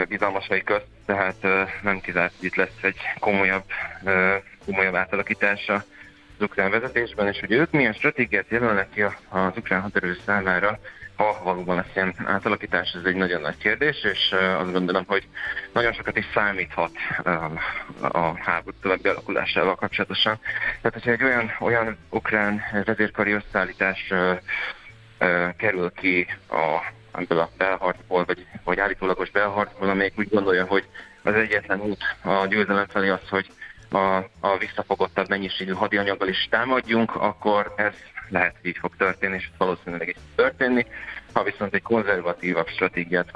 bizalmasai 0.09 0.63
közt, 0.63 0.87
tehát 1.07 1.37
uh, 1.43 1.69
nem 1.83 2.01
kizárt, 2.01 2.33
hogy 2.39 2.47
itt 2.47 2.55
lesz 2.55 2.83
egy 2.83 2.97
komolyabb, 3.19 3.65
uh, 4.03 4.35
komolyabb 4.65 4.95
átalakítása 4.95 5.85
az 6.41 6.47
ukrán 6.47 6.71
vezetésben, 6.71 7.27
és 7.27 7.41
hogy 7.41 7.53
ők 7.53 7.71
milyen 7.71 7.93
stratégiát 7.93 8.47
jelölnek 8.49 8.91
ki 8.91 9.03
az 9.29 9.57
ukrán 9.57 9.81
haderő 9.81 10.17
számára, 10.27 10.79
ha 11.17 11.41
valóban 11.45 11.77
lesz 11.77 11.95
ilyen 11.95 12.15
átalakítás, 12.25 12.93
ez 12.93 13.05
egy 13.05 13.15
nagyon 13.15 13.41
nagy 13.41 13.57
kérdés, 13.57 14.03
és 14.03 14.35
azt 14.59 14.73
gondolom, 14.73 15.05
hogy 15.07 15.29
nagyon 15.73 15.93
sokat 15.93 16.17
is 16.17 16.27
számíthat 16.35 16.91
a 18.01 18.39
háború 18.39 18.77
további 18.83 19.09
alakulásával 19.09 19.75
kapcsolatosan. 19.75 20.39
Tehát, 20.83 20.93
hogyha 20.93 21.11
egy 21.11 21.23
olyan, 21.23 21.51
olyan 21.61 21.99
ukrán 22.11 22.63
vezérkari 22.85 23.33
összeállítás 23.33 24.13
kerül 25.57 25.93
ki 25.93 26.27
a, 26.49 26.93
ebből 27.13 27.39
a 27.39 27.51
belharcból, 27.57 28.25
vagy, 28.25 28.47
vagy 28.65 28.79
állítólagos 28.79 29.31
belharcból, 29.31 29.89
amelyik 29.89 30.19
úgy 30.19 30.29
gondolja, 30.29 30.65
hogy 30.65 30.85
az 31.23 31.35
egyetlen 31.35 31.81
út 31.81 32.03
a 32.23 32.47
győzelem 32.47 32.87
felé 32.87 33.09
az, 33.09 33.29
hogy 33.29 33.51
a, 33.93 34.17
a 34.41 34.59
visszafogottabb 34.59 35.29
mennyiségű 35.29 35.73
hadianyaggal 35.73 36.29
is 36.29 36.47
támadjunk, 36.51 37.17
akkor 37.17 37.75
ez 37.77 37.93
lehet, 38.29 38.55
hogy 38.61 38.71
így 38.71 38.79
fog 38.81 38.97
történni, 38.97 39.37
és 39.37 39.51
valószínűleg 39.59 40.09
is 40.09 40.17
történni. 40.35 40.87
Ha 41.33 41.43
viszont 41.43 41.75
egy 41.75 41.83
konzervatívabb 41.83 42.69
stratégiát 42.69 43.31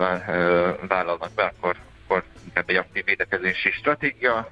vállalnak 0.89 1.31
be, 1.35 1.43
akkor, 1.43 1.77
akkor 2.05 2.25
inkább 2.45 2.69
egy 2.69 2.77
aktív 2.77 3.05
védekezési 3.05 3.71
stratégia 3.71 4.49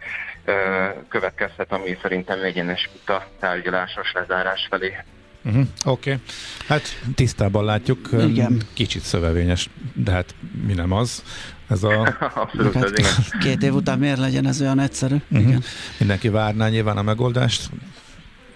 következhet, 1.09 1.73
ami 1.73 1.99
szerintem 2.03 2.43
egyenes 2.43 2.89
a 3.07 3.19
tárgyalásos 3.39 4.13
lezárás 4.13 4.67
felé. 4.71 4.97
Uh-huh, 5.45 5.67
Oké, 5.85 6.11
okay. 6.13 6.23
hát 6.67 7.01
tisztában 7.15 7.65
látjuk, 7.65 8.09
Igen. 8.13 8.63
kicsit 8.73 9.03
szövevényes, 9.03 9.69
de 9.95 10.11
hát 10.11 10.35
mi 10.67 10.73
nem 10.73 10.93
az. 10.93 11.23
Ez 11.69 11.83
a... 11.83 12.17
Abszolút, 12.35 12.75
hát, 12.75 12.99
igen. 12.99 13.13
Két 13.41 13.63
év 13.63 13.75
után 13.75 13.99
miért 13.99 14.19
legyen 14.19 14.47
ez 14.47 14.61
olyan 14.61 14.79
egyszerű? 14.79 15.15
Uh-huh. 15.15 15.49
Igen. 15.49 15.63
Mindenki 15.99 16.29
várná 16.29 16.69
nyilván 16.69 16.97
a 16.97 17.03
megoldást. 17.03 17.71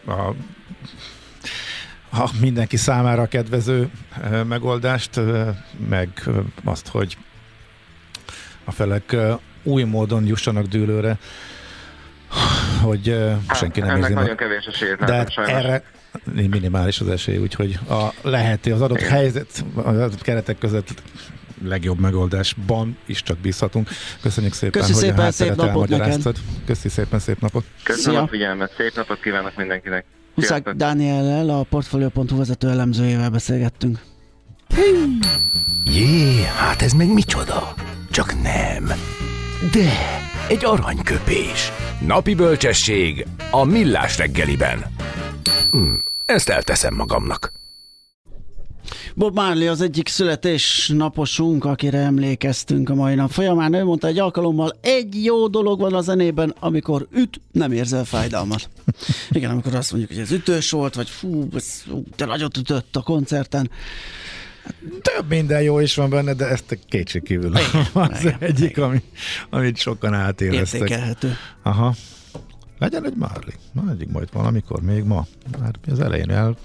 A 0.07 0.35
a 2.19 2.31
mindenki 2.41 2.77
számára 2.77 3.27
kedvező 3.27 3.91
megoldást, 4.47 5.21
meg 5.89 6.09
azt, 6.65 6.89
hogy 6.89 7.17
a 8.65 8.71
felek 8.71 9.17
új 9.63 9.83
módon 9.83 10.27
jussanak 10.27 10.67
dűlőre, 10.67 11.19
hogy 12.83 13.17
hát, 13.47 13.57
senki 13.57 13.81
nem 13.81 13.97
érzi. 13.97 14.13
nagyon 14.13 14.37
kevés 14.37 14.65
esély. 14.65 14.95
De 14.95 15.15
hát 15.15 15.31
erre 15.37 15.83
minimális 16.33 17.01
az 17.01 17.09
esély, 17.09 17.37
úgyhogy 17.37 17.79
a 17.89 18.09
lehető 18.23 18.73
az 18.73 18.81
adott 18.81 18.99
Igen. 18.99 19.11
helyzet, 19.11 19.65
az 19.75 19.97
adott 19.97 20.23
keretek 20.23 20.59
között 20.59 21.03
legjobb 21.65 21.99
megoldásban 21.99 22.97
is 23.07 23.23
csak 23.23 23.39
bízhatunk. 23.39 23.89
Köszönjük 24.23 24.53
szépen, 24.53 24.81
Köszi 24.81 24.93
hogy 24.93 25.03
szépen, 25.03 25.27
a 25.27 25.31
szép 25.31 25.55
napot 25.55 25.89
neked. 25.89 26.23
Köszi 26.67 26.89
szépen, 26.89 27.19
szép 27.19 27.41
napot. 27.41 27.65
Köszönöm 27.83 28.19
Szia. 28.19 28.23
a 28.23 28.29
figyelmet, 28.29 28.73
szép 28.77 28.95
napot 28.97 29.21
kívánok 29.21 29.57
mindenkinek. 29.57 30.05
Huszák 30.35 30.71
Dániellel, 30.71 31.49
a 31.49 31.63
Portfolio.hu 31.63 32.37
vezető 32.37 32.69
elemzőjével 32.69 33.31
beszélgettünk. 33.31 34.01
Jé, 35.85 36.43
hát 36.43 36.83
ez 36.83 36.93
meg 36.93 37.13
micsoda? 37.13 37.75
Csak 38.11 38.43
nem. 38.43 38.85
De, 39.73 39.91
egy 40.49 40.65
aranyköpés. 40.65 41.73
Napi 42.07 42.35
bölcsesség 42.35 43.27
a 43.51 43.65
millás 43.65 44.19
reggeliben. 44.19 44.85
Hm, 45.71 45.95
ezt 46.25 46.49
elteszem 46.49 46.95
magamnak. 46.95 47.53
Bob 49.15 49.35
Marley 49.35 49.71
az 49.71 49.81
egyik 49.81 50.09
születésnaposunk, 50.09 51.65
akire 51.65 51.99
emlékeztünk 51.99 52.89
a 52.89 52.95
mai 52.95 53.15
nap 53.15 53.31
folyamán. 53.31 53.75
Ő 53.75 53.85
mondta 53.85 54.07
egy 54.07 54.19
alkalommal, 54.19 54.77
egy 54.81 55.25
jó 55.25 55.49
dolog 55.49 55.81
van 55.81 55.95
a 55.95 56.01
zenében, 56.01 56.55
amikor 56.59 57.07
üt, 57.13 57.41
nem 57.53 57.73
érzel 57.73 58.05
fájdalmat. 58.05 58.69
Igen, 59.31 59.51
amikor 59.51 59.75
azt 59.75 59.91
mondjuk, 59.91 60.13
hogy 60.13 60.23
ez 60.23 60.33
ütős 60.33 60.71
volt, 60.71 60.95
vagy 60.95 61.09
fú, 61.09 61.49
ez, 61.55 61.83
de 62.17 62.25
nagyot 62.25 62.57
ütött 62.57 62.97
a 62.97 63.03
koncerten. 63.03 63.71
Több 65.03 65.29
minden 65.29 65.63
jó 65.63 65.79
is 65.79 65.95
van 65.95 66.11
benne, 66.11 66.35
de 66.35 66.47
ezt 66.47 66.79
kétségkívül 66.89 67.53
az 67.93 68.21
igen, 68.21 68.37
egyik, 68.39 68.71
igen. 68.71 68.85
Ami, 68.85 69.03
amit 69.51 69.77
sokan 69.77 70.15
átéreztek. 70.15 70.81
Értékelhető. 70.81 71.37
Aha. 71.63 71.95
Legyen 72.79 73.05
egy 73.07 73.17
Marley. 73.17 73.55
Na, 73.73 73.91
egyik 73.91 74.09
majd 74.09 74.29
valamikor, 74.33 74.83
még 74.83 75.03
ma. 75.03 75.27
Már 75.59 75.75
az 75.87 76.01
elején 76.01 76.31
el 76.31 76.57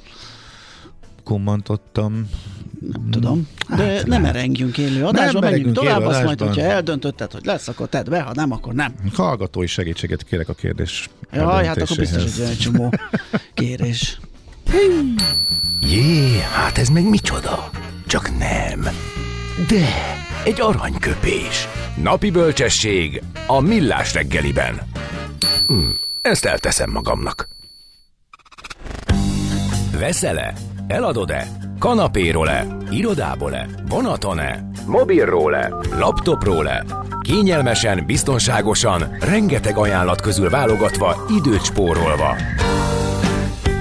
kummantottam. 1.24 2.30
Nem 2.92 3.10
tudom. 3.10 3.48
De 3.76 3.84
hát, 3.84 4.06
nem 4.06 4.22
merengjünk 4.22 4.78
élő 4.78 5.06
adásba, 5.06 5.40
nem 5.40 5.50
menjünk 5.52 5.76
tovább, 5.76 6.06
azt 6.06 6.24
majd, 6.24 6.42
hogyha 6.42 6.62
eldöntötted, 6.62 7.32
hogy 7.32 7.46
lesz, 7.46 7.68
akkor 7.68 7.88
tedd 7.90 8.10
be, 8.10 8.22
ha 8.22 8.32
nem, 8.34 8.52
akkor 8.52 8.74
nem. 8.74 8.94
Hallgatói 9.14 9.68
segítséget 9.68 10.24
kérek 10.24 10.50
a 10.50 10.54
kérdés. 10.54 11.10
Jaj, 11.34 11.66
hát 11.66 11.82
akkor 11.82 11.98
biztos, 11.98 12.38
hogy 12.38 12.46
egy 12.50 12.58
csomó 12.58 12.94
kérés. 13.54 14.20
Jé, 15.82 16.40
hát 16.40 16.78
ez 16.78 16.90
meg 16.90 17.10
micsoda? 17.10 17.70
Csak 18.08 18.38
nem. 18.38 18.88
De, 19.68 19.86
egy 20.44 20.62
aranyköpés. 20.62 21.68
Napi 22.02 22.32
bölcsesség 22.32 23.24
a 23.48 23.60
millás 23.60 24.14
reggeliben. 24.14 24.82
Hm, 25.68 25.90
ezt 26.22 26.46
elteszem 26.46 26.90
magamnak. 26.92 27.48
Veszele? 30.00 30.54
Eladod-e? 30.92 31.48
Kanapéról-e? 31.80 32.66
Irodából-e? 32.90 33.68
Vonaton-e? 33.90 34.70
Mobilról-e? 34.86 35.74
Laptopról-e? 35.98 36.86
Kényelmesen, 37.22 38.04
biztonságosan, 38.06 39.18
rengeteg 39.20 39.78
ajánlat 39.78 40.22
közül 40.22 40.50
válogatva, 40.50 41.26
időt 41.38 41.64
spórolva. 41.64 42.36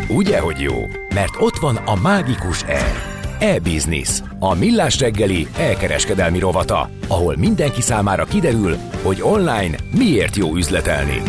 Ugye, 0.08 0.40
hogy 0.40 0.60
jó? 0.60 0.74
Mert 1.14 1.34
ott 1.38 1.56
van 1.56 1.76
a 1.76 2.00
mágikus 2.02 2.62
E. 2.62 2.82
E-Business, 3.38 4.22
a 4.38 4.54
millás 4.54 4.98
reggeli 4.98 5.48
elkereskedelmi 5.58 6.38
rovata, 6.38 6.90
ahol 7.08 7.36
mindenki 7.36 7.80
számára 7.80 8.24
kiderül, 8.24 8.76
hogy 9.02 9.22
online 9.22 9.76
miért 9.90 10.36
jó 10.36 10.56
üzletelni. 10.56 11.22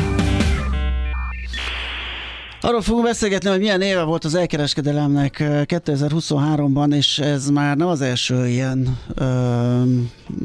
Arról 2.64 2.82
fogunk 2.82 3.06
beszélgetni, 3.06 3.50
hogy 3.50 3.60
milyen 3.60 3.82
éve 3.82 4.04
volt 4.04 4.24
az 4.24 4.36
elkereskedelemnek 4.36 5.36
2023-ban, 5.44 6.94
és 6.94 7.20
ez 7.20 7.50
már 7.50 7.78
nem 7.78 7.88
az 7.88 8.02
első 8.02 8.48
ilyen 8.48 8.98
ö, 9.16 9.82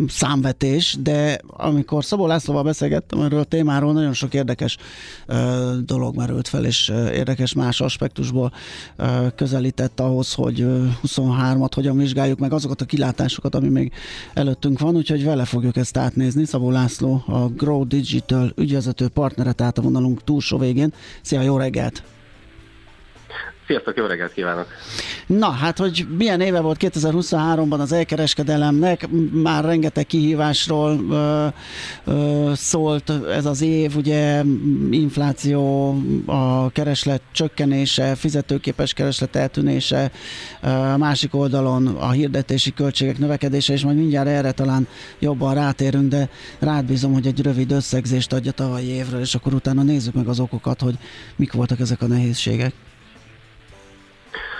számvetés, 0.08 0.96
de 1.00 1.38
amikor 1.46 2.04
Szabó 2.04 2.26
Lászlóval 2.26 2.62
beszélgettem 2.62 3.20
erről 3.20 3.40
a 3.40 3.44
témáról, 3.44 3.92
nagyon 3.92 4.12
sok 4.12 4.34
érdekes 4.34 4.76
ö, 5.26 5.72
dolog 5.84 6.16
merült 6.16 6.48
fel, 6.48 6.64
és 6.64 6.92
érdekes 7.12 7.52
más 7.52 7.80
aspektusból 7.80 8.52
ö, 8.96 9.26
közelített 9.34 10.00
ahhoz, 10.00 10.32
hogy 10.32 10.60
ö, 10.60 10.84
23-at 11.06 11.70
hogyan 11.74 11.96
vizsgáljuk 11.96 12.38
meg 12.38 12.52
azokat 12.52 12.80
a 12.80 12.84
kilátásokat, 12.84 13.54
ami 13.54 13.68
még 13.68 13.92
előttünk 14.34 14.78
van, 14.78 14.96
úgyhogy 14.96 15.24
vele 15.24 15.44
fogjuk 15.44 15.76
ezt 15.76 15.96
átnézni. 15.96 16.44
Szabó 16.44 16.70
László, 16.70 17.22
a 17.26 17.46
Grow 17.46 17.86
Digital 17.86 18.52
ügyvezető 18.56 19.08
partnere, 19.08 19.52
tehát 19.52 19.78
a 19.78 19.82
vonalunk 19.82 20.24
túlsó 20.24 20.58
végén. 20.58 20.92
Szia, 21.22 21.40
jó 21.40 21.56
reggelt! 21.56 22.05
Sziasztok, 23.66 23.96
jó 23.96 24.06
reggelt 24.06 24.32
kívánok! 24.32 24.66
Na, 25.26 25.50
hát, 25.50 25.78
hogy 25.78 26.06
milyen 26.18 26.40
éve 26.40 26.60
volt 26.60 26.78
2023-ban 26.80 27.78
az 27.78 27.92
elkereskedelemnek, 27.92 29.08
már 29.32 29.64
rengeteg 29.64 30.06
kihívásról 30.06 31.00
ö, 31.10 31.46
ö, 32.04 32.52
szólt 32.54 33.12
ez 33.30 33.46
az 33.46 33.60
év, 33.62 33.96
ugye 33.96 34.42
infláció, 34.90 35.94
a 36.26 36.70
kereslet 36.70 37.22
csökkenése, 37.32 38.14
fizetőképes 38.14 38.92
kereslet 38.92 39.36
eltűnése, 39.36 40.10
ö, 40.62 40.96
másik 40.96 41.34
oldalon 41.34 41.86
a 41.86 42.10
hirdetési 42.10 42.72
költségek 42.74 43.18
növekedése, 43.18 43.72
és 43.72 43.84
majd 43.84 43.96
mindjárt 43.96 44.28
erre 44.28 44.52
talán 44.52 44.88
jobban 45.18 45.54
rátérünk, 45.54 46.08
de 46.08 46.28
rád 46.58 46.84
bízom, 46.84 47.12
hogy 47.12 47.26
egy 47.26 47.42
rövid 47.42 47.70
összegzést 47.70 48.32
adja 48.32 48.52
tavalyi 48.52 48.88
évről, 48.88 49.20
és 49.20 49.34
akkor 49.34 49.54
utána 49.54 49.82
nézzük 49.82 50.14
meg 50.14 50.28
az 50.28 50.40
okokat, 50.40 50.80
hogy 50.80 50.94
mik 51.36 51.52
voltak 51.52 51.80
ezek 51.80 52.02
a 52.02 52.06
nehézségek. 52.06 52.72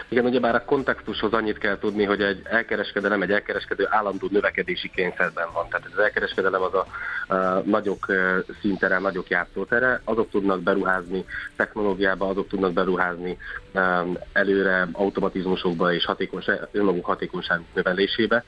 Igen, 0.09 0.25
ugye 0.25 0.41
bár 0.41 0.55
a 0.55 0.65
kontextushoz 0.65 1.33
annyit 1.33 1.59
kell 1.59 1.79
tudni, 1.79 2.05
hogy 2.05 2.23
egy 2.23 2.41
elkereskedelem, 2.45 3.23
egy 3.23 3.33
elkereskedő 3.33 3.87
állandó 3.91 4.29
növekedési 4.31 4.91
kényszerben 4.91 5.49
van. 5.53 5.69
Tehát 5.69 5.87
az 5.93 5.99
elkereskedelem 5.99 6.63
az 6.63 6.75
a 6.75 6.87
nagyok 7.65 8.07
szintere, 8.61 8.99
nagyok 8.99 9.29
játszótere, 9.29 10.01
azok 10.05 10.31
tudnak 10.31 10.63
beruházni 10.63 11.25
technológiába, 11.57 12.29
azok 12.29 12.49
tudnak 12.49 12.73
beruházni 12.73 13.39
előre 14.33 14.89
automatizmusokba 14.93 15.93
és 15.93 16.05
hatékonyság, 16.05 16.69
önmaguk 16.73 17.05
hatékonyság 17.05 17.61
növelésébe, 17.75 18.45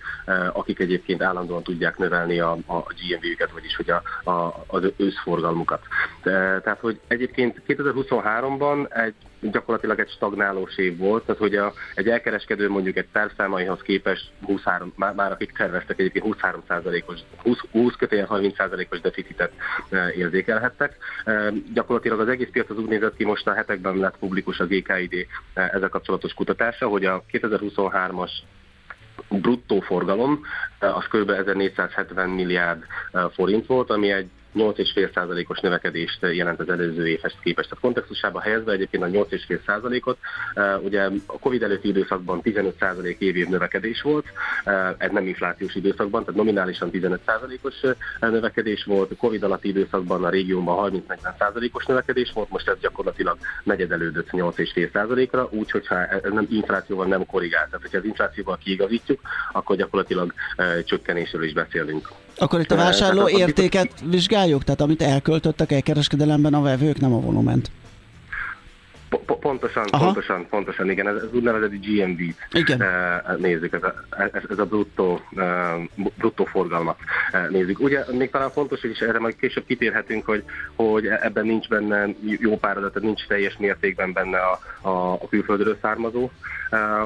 akik 0.53 0.79
egyébként 0.79 1.23
állandóan 1.23 1.63
tudják 1.63 1.99
növelni 1.99 2.41
a, 2.41 2.51
a 2.67 2.79
GMV-üket, 2.79 3.51
vagyis 3.51 3.77
hogy 3.77 3.91
a, 3.91 4.31
a, 4.31 4.65
az 4.67 4.93
őszforgalmukat. 4.97 5.83
Tehát, 6.23 6.79
hogy 6.81 7.01
egyébként 7.09 7.63
2023-ban 7.69 8.97
egy 8.97 9.15
gyakorlatilag 9.41 10.01
egy 10.01 10.11
stagnálós 10.11 10.77
év 10.77 10.97
volt, 10.97 11.25
tehát 11.25 11.41
hogy 11.41 11.55
a, 11.55 11.73
egy 11.95 12.09
elkereskedő 12.09 12.69
mondjuk 12.69 12.97
egy 12.97 13.07
tervszámaihoz 13.13 13.81
képest 13.83 14.31
23, 14.45 14.93
már, 14.97 15.15
már 15.15 15.33
akik 15.33 15.53
terveztek 15.53 15.99
egyébként 15.99 16.37
23%-os, 16.41 17.21
20, 17.37 17.59
20 17.73 17.95
30%-os 18.71 19.01
deficitet 19.01 19.53
e, 19.91 20.13
érzékelhettek. 20.17 20.97
E, 21.25 21.53
gyakorlatilag 21.75 22.21
az 22.21 22.29
egész 22.29 22.49
piac 22.53 22.71
az 22.71 22.79
úgy 22.79 22.89
nézett 22.89 23.17
ki, 23.17 23.25
most 23.25 23.47
a 23.47 23.55
hetekben 23.55 23.97
lett 23.97 24.17
publikus 24.19 24.59
a 24.59 24.67
GKID 24.67 25.27
e, 25.55 25.71
ezzel 25.73 25.89
kapcsolatos 25.89 26.35
kutatása, 26.35 26.87
hogy 26.89 27.05
a 27.05 27.23
2023-as 27.33 28.31
bruttó 29.29 29.81
forgalom 29.81 30.41
az 30.79 31.05
kb. 31.11 31.31
1470 31.31 32.29
milliárd 32.29 32.85
forint 33.33 33.67
volt, 33.67 33.91
ami 33.91 34.11
egy 34.11 34.31
8,5%-os 34.59 35.61
növekedést 35.61 36.19
jelent 36.33 36.61
az 36.61 36.69
előző 36.69 37.09
évhez 37.09 37.33
képest. 37.43 37.69
Tehát 37.69 37.85
kontextusába 37.85 38.41
helyezve 38.41 38.73
egyébként 38.73 39.03
a 39.03 39.07
8,5%-ot, 39.07 40.19
ugye 40.83 41.11
a 41.27 41.39
Covid 41.39 41.63
előtti 41.63 41.89
időszakban 41.89 42.41
15% 42.45 43.19
év 43.19 43.49
növekedés 43.49 44.03
volt, 44.03 44.27
ez 44.99 45.11
nem 45.11 45.27
inflációs 45.27 45.75
időszakban, 45.75 46.25
tehát 46.25 46.41
nominálisan 46.41 46.91
15%-os 46.93 47.75
növekedés 48.21 48.85
volt, 48.85 49.11
a 49.11 49.17
Covid 49.17 49.43
alatti 49.43 49.69
időszakban 49.69 50.25
a 50.25 50.29
régióban 50.29 51.03
30-40%-os 51.09 51.87
növekedés 51.87 52.31
volt, 52.35 52.51
most 52.51 52.69
ez 52.69 52.77
gyakorlatilag 52.81 53.37
negyedelődött 53.63 54.29
8,5%-ra, 54.31 55.49
úgyhogy 55.51 55.87
ha 55.87 56.07
ez 56.07 56.33
nem 56.33 56.47
inflációval 56.51 57.07
nem 57.07 57.27
korrigált. 57.27 57.65
Tehát, 57.65 57.81
hogyha 57.81 57.99
az 57.99 58.05
inflációval 58.05 58.59
kiigazítjuk, 58.65 59.21
akkor 59.53 59.77
gyakorlatilag 59.77 60.33
csökkenésről 60.85 61.43
is 61.43 61.53
beszélünk. 61.53 62.09
Akkor 62.41 62.61
itt 62.61 62.71
a 62.71 62.77
vásárló 62.77 63.29
értéket 63.29 63.93
vizsgáljuk? 64.05 64.48
Tehát 64.57 64.81
amit 64.81 65.03
elköltöttek 65.03 65.73
elkereskedelemben 65.73 66.55
a 66.55 66.63
vevők, 66.63 67.01
nem 67.01 67.13
a 67.13 67.21
volument? 67.21 67.71
Pontosan, 69.41 69.85
Aha. 69.91 70.05
pontosan, 70.05 70.47
pontosan, 70.49 70.91
igen, 70.91 71.09
ez, 71.09 71.15
ez 71.15 71.33
úgynevezett 71.33 71.71
GMV 71.71 72.21
igen. 72.53 72.81
Uh, 72.81 73.39
nézzük, 73.39 73.73
ez 73.73 73.83
a, 73.83 73.95
ez, 74.33 74.43
ez 74.51 74.59
a 74.59 74.65
bruttó, 74.65 75.21
uh, 75.31 76.05
bruttó 76.15 76.45
forgalmat 76.45 76.99
uh, 77.33 77.51
nézzük. 77.51 77.81
Ugye 77.81 78.05
még 78.13 78.31
talán 78.31 78.51
fontos, 78.51 78.83
és 78.83 78.99
erre 78.99 79.19
majd 79.19 79.37
később 79.37 79.65
kitérhetünk, 79.67 80.25
hogy, 80.25 80.45
hogy 80.75 81.07
ebben 81.07 81.47
nincs 81.47 81.69
benne 81.69 82.07
jó 82.23 82.57
pár 82.57 82.77
adat, 82.77 83.01
nincs 83.01 83.27
teljes 83.27 83.57
mértékben 83.57 84.13
benne 84.13 84.39
a, 84.39 84.61
a, 84.89 85.13
a 85.13 85.29
külföldről 85.29 85.79
származó 85.81 86.31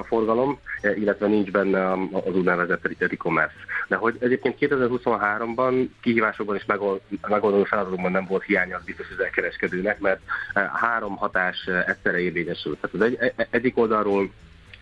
forgalom, 0.04 0.58
illetve 0.94 1.26
nincs 1.26 1.50
benne 1.50 1.92
az 1.92 2.34
úgynevezett 2.34 2.96
e-commerce. 2.98 3.54
De 3.88 3.96
hogy 3.96 4.16
egyébként 4.20 4.56
2023-ban 4.60 5.88
kihívásokban 6.00 6.56
és 6.56 6.64
megoldó 7.28 7.64
feladatokban 7.64 8.10
nem 8.10 8.26
volt 8.26 8.42
hiánya 8.42 8.76
az 8.76 8.82
biztos 8.84 9.06
az 9.12 9.24
elkereskedőnek, 9.24 9.98
mert 9.98 10.20
három 10.72 11.16
hatás 11.16 11.68
egyszerre 11.92 12.18
érvényesült. 12.18 12.78
Tehát 12.80 12.96
az 12.96 13.00
egy, 13.00 13.32
e, 13.36 13.46
egyik 13.50 13.78
oldalról 13.78 14.30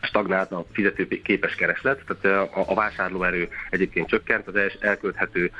stagnált 0.00 0.52
a 0.52 0.64
fizetőképes 0.72 1.54
kereslet, 1.54 2.00
tehát 2.06 2.48
a, 2.66 2.74
vásárlóerő 2.74 3.48
egyébként 3.70 4.08
csökkent, 4.08 4.46
az 4.46 4.54
elkölthető, 4.80 5.50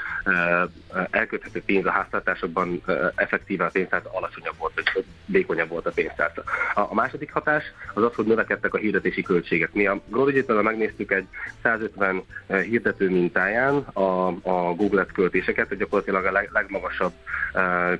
elkölthető 1.11 1.63
pénz 1.63 1.87
a 1.87 1.91
háztartásokban 1.91 2.83
effektíve 3.15 3.65
a 3.65 3.71
pénztár 3.71 4.03
alacsonyabb 4.13 4.55
volt, 4.59 4.73
vagy 4.75 5.05
békonyabb 5.27 5.69
volt 5.69 5.87
a 5.87 5.91
pénztár. 5.91 6.33
A, 6.75 6.95
második 6.95 7.33
hatás 7.33 7.65
az 7.95 8.03
az, 8.03 8.15
hogy 8.15 8.27
növekedtek 8.27 8.75
a 8.75 8.79
hirdetési 8.79 9.23
költségek. 9.23 9.73
Mi 9.73 9.87
a 9.87 10.01
Growth 10.07 10.63
megnéztük 10.63 11.13
egy 11.13 11.27
150 11.63 12.23
hirdető 12.47 13.11
mintáján 13.11 13.75
a, 13.77 14.27
a 14.27 14.75
Google 14.75 15.07
költéseket, 15.13 15.65
tehát 15.65 15.79
gyakorlatilag 15.79 16.25
a 16.25 16.33
leg, 16.33 16.49
legmagasabb 16.53 17.13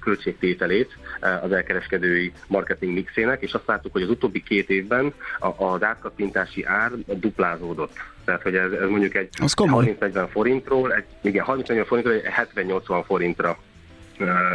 költségtételét 0.01 0.99
az 1.43 1.53
elkereskedői 1.53 2.33
marketing 2.47 2.95
mixének, 2.95 3.43
és 3.43 3.53
azt 3.53 3.67
láttuk, 3.67 3.93
hogy 3.93 4.03
az 4.03 4.11
utóbbi 4.11 4.43
két 4.43 4.71
évben 4.71 5.13
az 5.57 5.83
átkapint 5.83 6.30
kattintásí 6.31 6.65
ár 6.65 6.91
duplázódott. 7.07 7.93
Tehát, 8.25 8.43
hogy 8.43 8.57
ez, 8.57 8.73
ez 8.73 8.89
mondjuk 8.89 9.15
egy 9.15 9.29
30-40 9.39 10.29
forintról, 10.31 10.95
egy, 10.95 11.05
igen, 11.23 11.45
30-40 11.49 11.85
forintról 11.87 12.15
egy 12.15 12.23
70-80 12.55 13.03
forintra 13.07 13.59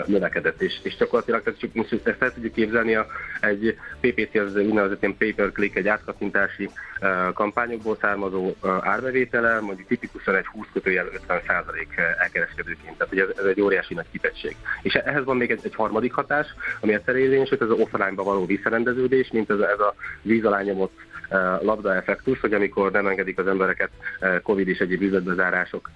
növekedett, 0.06 0.62
és, 0.62 0.80
és 0.84 0.96
gyakorlatilag 0.96 1.44
tehát 1.44 1.60
csak 1.60 1.70
ezt 2.04 2.22
el 2.22 2.34
tudjuk 2.34 2.54
képzelni, 2.54 2.96
a, 2.96 3.08
egy 3.42 3.78
PPC 4.00 4.36
az 4.36 4.56
úgynevezett 4.56 5.02
ilyen 5.02 5.18
pay-per-click, 5.18 5.76
egy 5.76 5.88
átkattintási 5.88 6.70
uh, 7.02 7.34
kampányokból 7.34 7.98
származó 8.02 8.56
uh, 8.62 8.88
árbevétele, 8.88 9.60
mondjuk 9.60 9.88
tipikusan 9.88 10.36
egy 10.36 10.46
20 10.46 10.66
kötőjel 10.74 11.08
50 11.14 11.42
elkereskedőként, 12.20 12.98
tehát 12.98 13.30
ez, 13.30 13.38
ez 13.38 13.46
egy 13.46 13.62
óriási 13.62 13.94
nagy 13.94 14.10
kitettség. 14.12 14.56
És 14.82 14.94
ehhez 14.94 15.24
van 15.24 15.38
még 15.38 15.52
egy, 15.52 15.60
egy 15.64 15.76
harmadik 15.76 16.14
hatás, 16.14 16.48
ami 16.80 16.94
a 16.94 17.02
szerényzés, 17.06 17.50
ez 17.50 17.62
az 17.62 17.80
offline-ba 17.80 18.24
való 18.24 18.46
visszarendeződés, 18.46 19.30
mint 19.32 19.50
ez, 19.50 19.60
ez 19.60 19.80
a 19.80 19.96
víz 20.22 20.46
alá 20.46 20.62
nyomott 20.62 21.00
labda 21.62 21.96
effektus, 21.96 22.40
hogy 22.40 22.54
amikor 22.54 22.92
nem 22.92 23.08
engedik 23.08 23.38
az 23.38 23.48
embereket 23.48 23.90
Covid 24.44 24.68
és 24.68 24.80
egyéb 24.80 25.02
üzletbezárások 25.02 25.90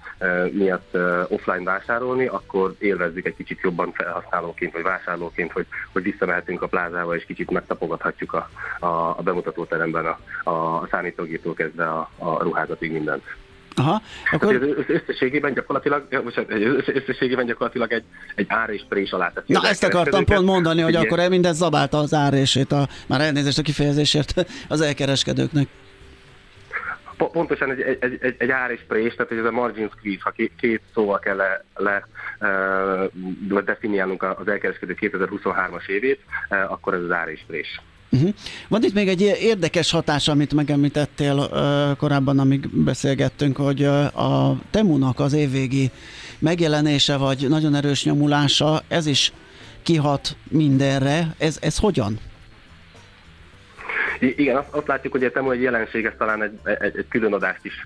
miatt 0.51 0.97
offline 1.27 1.63
vásárolni, 1.63 2.25
akkor 2.25 2.75
élvezzük 2.79 3.25
egy 3.25 3.35
kicsit 3.35 3.59
jobban 3.61 3.91
felhasználóként 3.91 4.73
vagy 4.73 4.83
vásárlóként, 4.83 5.51
hogy, 5.51 5.65
hogy 5.91 6.03
visszamehetünk 6.03 6.61
a 6.61 6.67
plázába 6.67 7.15
és 7.15 7.25
kicsit 7.25 7.51
megtapogathatjuk 7.51 8.33
a, 8.33 8.49
a, 8.79 8.85
a 9.17 9.21
bemutatóteremben 9.23 10.05
a, 10.05 10.19
a 10.51 10.87
számítógéptől 10.91 11.53
kezdve 11.53 11.85
a, 11.89 12.09
a 12.17 12.43
ruházatig 12.43 12.91
mindent. 12.91 13.23
Aha, 13.79 14.01
akkor... 14.31 14.57
Tehát 14.57 14.89
összességében 14.89 15.53
gyakorlatilag, 15.53 16.05
összességében 16.85 17.45
gyakorlatilag 17.45 17.91
egy, 17.91 18.03
egy 18.35 18.45
ár 18.49 18.69
és 18.69 18.81
prés 18.89 19.11
alá 19.11 19.31
teszi. 19.31 19.53
Na 19.53 19.67
ezt 19.67 19.83
akartam 19.83 20.25
pont 20.25 20.45
mondani, 20.45 20.81
hogy 20.81 20.95
akkor 20.95 21.29
mindez 21.29 21.57
zabálta 21.57 21.97
az 21.97 22.13
árését, 22.13 22.71
a, 22.71 22.87
már 23.07 23.21
elnézést 23.21 23.57
a 23.57 23.61
kifejezésért 23.61 24.45
az 24.67 24.81
elkereskedőknek. 24.81 25.67
Pontosan 27.17 27.71
egy, 27.71 27.81
egy, 27.81 28.17
egy, 28.21 28.35
egy 28.37 28.49
ár 28.49 28.71
és 28.71 28.79
prés, 28.87 29.15
tehát 29.15 29.31
ez 29.31 29.45
a 29.45 29.51
margin 29.51 29.89
squeeze, 29.97 30.21
ha 30.23 30.33
két 30.59 30.81
szóval 30.93 31.19
kell 31.19 31.35
le, 31.35 31.63
le 31.75 32.07
uh, 33.49 33.63
definiálnunk 33.63 34.23
az 34.23 34.47
elkereskedő 34.47 34.95
2023-as 35.01 35.87
évét, 35.87 36.19
akkor 36.67 36.93
ez 36.93 37.01
az 37.01 37.11
ár 37.11 37.27
és 37.27 37.41
prés. 37.47 37.81
Uh-huh. 38.11 38.33
Van 38.67 38.83
itt 38.83 38.93
még 38.93 39.07
egy 39.07 39.21
érdekes 39.21 39.91
hatás, 39.91 40.27
amit 40.27 40.53
megemlítettél 40.53 41.35
uh, 41.35 41.97
korábban, 41.97 42.39
amíg 42.39 42.69
beszélgettünk, 42.83 43.57
hogy 43.57 43.81
uh, 43.81 44.21
a 44.21 44.59
Temunak 44.71 45.19
az 45.19 45.33
évvégi 45.33 45.91
megjelenése, 46.39 47.15
vagy 47.17 47.45
nagyon 47.49 47.75
erős 47.75 48.03
nyomulása, 48.03 48.83
ez 48.87 49.05
is 49.05 49.33
kihat 49.83 50.35
mindenre. 50.49 51.35
Ez, 51.37 51.57
ez 51.61 51.77
hogyan? 51.77 52.19
Igen, 54.19 54.55
azt, 54.55 54.67
azt 54.71 54.87
látjuk, 54.87 55.13
hogy 55.13 55.23
a 55.23 55.31
Temu 55.31 55.51
egy 55.51 55.61
jelenség, 55.61 56.05
ez 56.05 56.11
talán 56.17 56.43
egy, 56.43 56.59
egy, 56.63 56.97
egy 56.97 57.05
külön 57.09 57.33
adást 57.33 57.59
is 57.65 57.85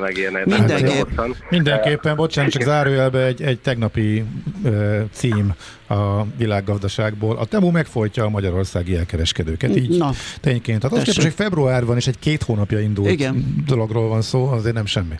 megérne. 0.00 0.42
Mindenképp. 0.44 1.08
Mindenképpen, 1.50 2.16
bocsánat, 2.16 2.50
csak 2.50 2.62
zárójelbe 2.62 3.24
egy, 3.24 3.42
egy 3.42 3.60
tegnapi 3.60 4.24
uh, 4.62 5.00
cím 5.12 5.54
a 5.88 6.24
világgazdaságból. 6.36 7.36
A 7.36 7.44
Temu 7.44 7.70
megfojtja 7.70 8.24
a 8.24 8.28
magyarországi 8.28 8.96
elkereskedőket, 8.96 9.76
így 9.76 9.98
Na, 9.98 10.10
tényként. 10.40 10.80
Tehát 10.80 10.96
azt 10.96 11.06
képest, 11.06 11.22
hogy 11.22 11.46
februárban 11.46 11.96
is 11.96 12.06
egy 12.06 12.18
két 12.18 12.42
hónapja 12.42 12.78
indult 12.80 13.10
Igen. 13.10 13.62
dologról 13.66 14.08
van 14.08 14.22
szó, 14.22 14.46
azért 14.46 14.74
nem 14.74 14.86
semmi. 14.86 15.14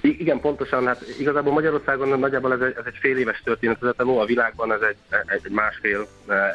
Igen, 0.00 0.40
pontosan. 0.40 0.86
Hát 0.86 1.04
igazából 1.18 1.52
Magyarországon 1.52 2.18
nagyjából 2.18 2.52
ez 2.52 2.60
egy, 2.60 2.74
ez 2.78 2.84
egy 2.86 2.96
fél 3.00 3.16
éves 3.16 3.40
történet, 3.44 3.82
ez 3.82 4.06
a 4.06 4.20
a 4.20 4.24
világban 4.24 4.72
ez 4.72 4.80
egy, 4.80 4.96
egy, 5.26 5.40
egy, 5.44 5.52
másfél, 5.52 6.06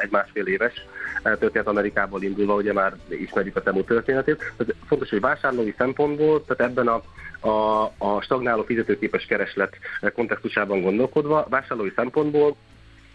egy 0.02 0.12
másfél 0.12 0.46
éves 0.46 0.74
történet 1.22 1.68
Amerikából 1.68 2.24
indulva, 2.24 2.56
ugye 2.56 2.74
már 2.74 2.94
ismerjük 3.10 3.56
a 3.56 3.62
Temu 3.62 3.84
történetét. 3.84 4.54
Ez 4.58 4.66
fontos, 4.88 5.10
hogy 5.10 5.20
vásárlói 5.20 5.74
szempontból, 5.78 6.46
tehát 6.46 6.72
ebben 6.72 6.88
a, 6.88 7.02
a, 7.48 7.84
a 7.98 8.22
stagnáló 8.22 8.64
fizetőképes 8.64 9.26
kereslet 9.26 9.78
kontextusában 10.14 10.82
gondolkodva, 10.82 11.46
vásárlói 11.50 11.92
szempontból 11.96 12.56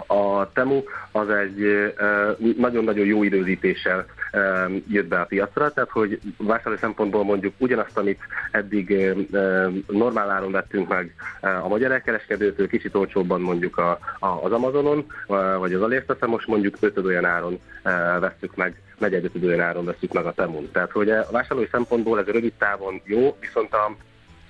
a 0.06 0.52
Temu 0.52 0.82
az 1.12 1.28
egy 1.28 1.92
nagyon-nagyon 2.56 3.06
jó 3.06 3.22
időzítéssel 3.22 4.06
jött 4.88 5.06
be 5.06 5.20
a 5.20 5.24
piacra, 5.24 5.72
tehát 5.72 5.90
hogy 5.90 6.20
vásárlói 6.36 6.76
szempontból 6.80 7.24
mondjuk 7.24 7.54
ugyanazt, 7.58 7.98
amit 7.98 8.20
eddig 8.50 9.14
normál 9.86 10.30
áron 10.30 10.52
vettünk 10.52 10.88
meg 10.88 11.14
a 11.40 11.68
magyar 11.68 11.92
elkereskedőtől, 11.92 12.68
kicsit 12.68 12.94
olcsóbban 12.94 13.40
mondjuk 13.40 13.78
a, 13.78 13.98
a, 14.18 14.26
az 14.26 14.52
Amazonon, 14.52 15.06
vagy 15.58 15.72
az 15.72 15.82
Aliexpressen, 15.82 16.28
most 16.28 16.46
mondjuk 16.46 16.76
ötöd 16.80 17.06
olyan 17.06 17.24
áron 17.24 17.60
veszük 18.20 18.56
meg 18.56 18.82
negyed 18.98 19.30
olyan 19.44 19.60
áron 19.60 19.84
veszük 19.84 20.12
meg 20.12 20.26
a 20.26 20.32
Temun. 20.32 20.68
Tehát, 20.72 20.90
hogy 20.90 21.10
a 21.10 21.26
vásárlói 21.30 21.68
szempontból 21.70 22.18
ez 22.18 22.26
rövid 22.26 22.52
távon 22.58 23.00
jó, 23.04 23.36
viszont 23.40 23.72
a, 23.72 23.96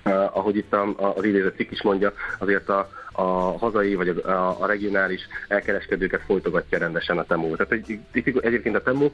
ahogy 0.09 0.55
itt 0.57 0.75
az 0.97 1.23
idézett 1.23 1.55
cikk 1.55 1.71
is 1.71 1.81
mondja, 1.81 2.13
azért 2.39 2.69
a, 2.69 2.89
a 3.15 3.57
hazai 3.57 3.95
vagy 3.95 4.07
a, 4.07 4.61
a 4.61 4.65
regionális 4.65 5.21
elkereskedőket 5.47 6.21
folytogatja 6.25 6.77
rendesen 6.77 7.17
a 7.17 7.23
TEMU. 7.23 7.55
Tehát 7.55 7.71
egy, 7.71 7.99
egyébként 8.41 8.75
a 8.75 8.81
TEMU 8.81 9.09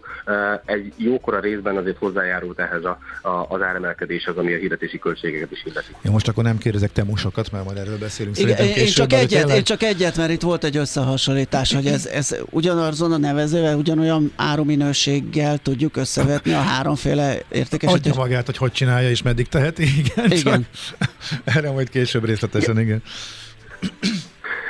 egy 0.66 0.94
jókora 0.98 1.40
részben 1.40 1.78
azért 1.78 1.98
hozzájárult 1.98 2.60
ehhez 2.60 2.84
a, 2.84 3.00
a, 3.22 3.46
az 3.50 3.62
áremelkedéshez, 3.62 4.38
ami 4.38 4.54
a 4.54 4.58
hirdetési 4.58 5.00
költségeket 5.00 5.52
is 5.52 5.64
illeti. 5.66 5.96
Én 6.06 6.12
most 6.12 6.28
akkor 6.28 6.44
nem 6.44 6.58
kérdezek 6.58 6.92
temusokat, 6.92 7.52
mert 7.52 7.66
majd 7.66 7.78
erről 7.78 7.98
beszélünk 7.98 8.38
Igen, 8.38 8.58
én, 8.58 8.74
később, 8.74 9.08
csak 9.08 9.14
egyet, 9.14 9.40
tényleg... 9.40 9.58
én 9.58 9.64
csak 9.64 9.84
egyet, 9.84 10.18
mert 10.18 10.32
itt 10.32 10.42
volt 10.42 10.64
egy 10.64 10.78
összehasonlítás, 10.78 11.74
hogy 11.74 11.86
ez, 11.86 12.06
ez 12.06 12.36
ugyanazon 12.50 13.12
a 13.12 13.18
nevezővel, 13.18 13.78
ugyanolyan 13.78 14.32
áruminőséggel 14.36 15.58
tudjuk 15.58 15.98
összevetni 15.98 16.54
a 16.54 16.62
háromféle 16.62 17.38
értékesítést. 17.50 18.06
Adja 18.06 18.22
magát, 18.22 18.46
hogy 18.46 18.58
hogy 18.58 18.72
csinálja 18.72 19.10
és 19.10 19.22
meddig 19.22 19.48
teheti, 19.48 19.84
igen. 19.98 20.32
igen. 20.32 20.68
erre 21.44 21.72
majd 21.72 21.90
később 21.90 22.26
részletesen, 22.26 22.80
igen. 22.80 23.04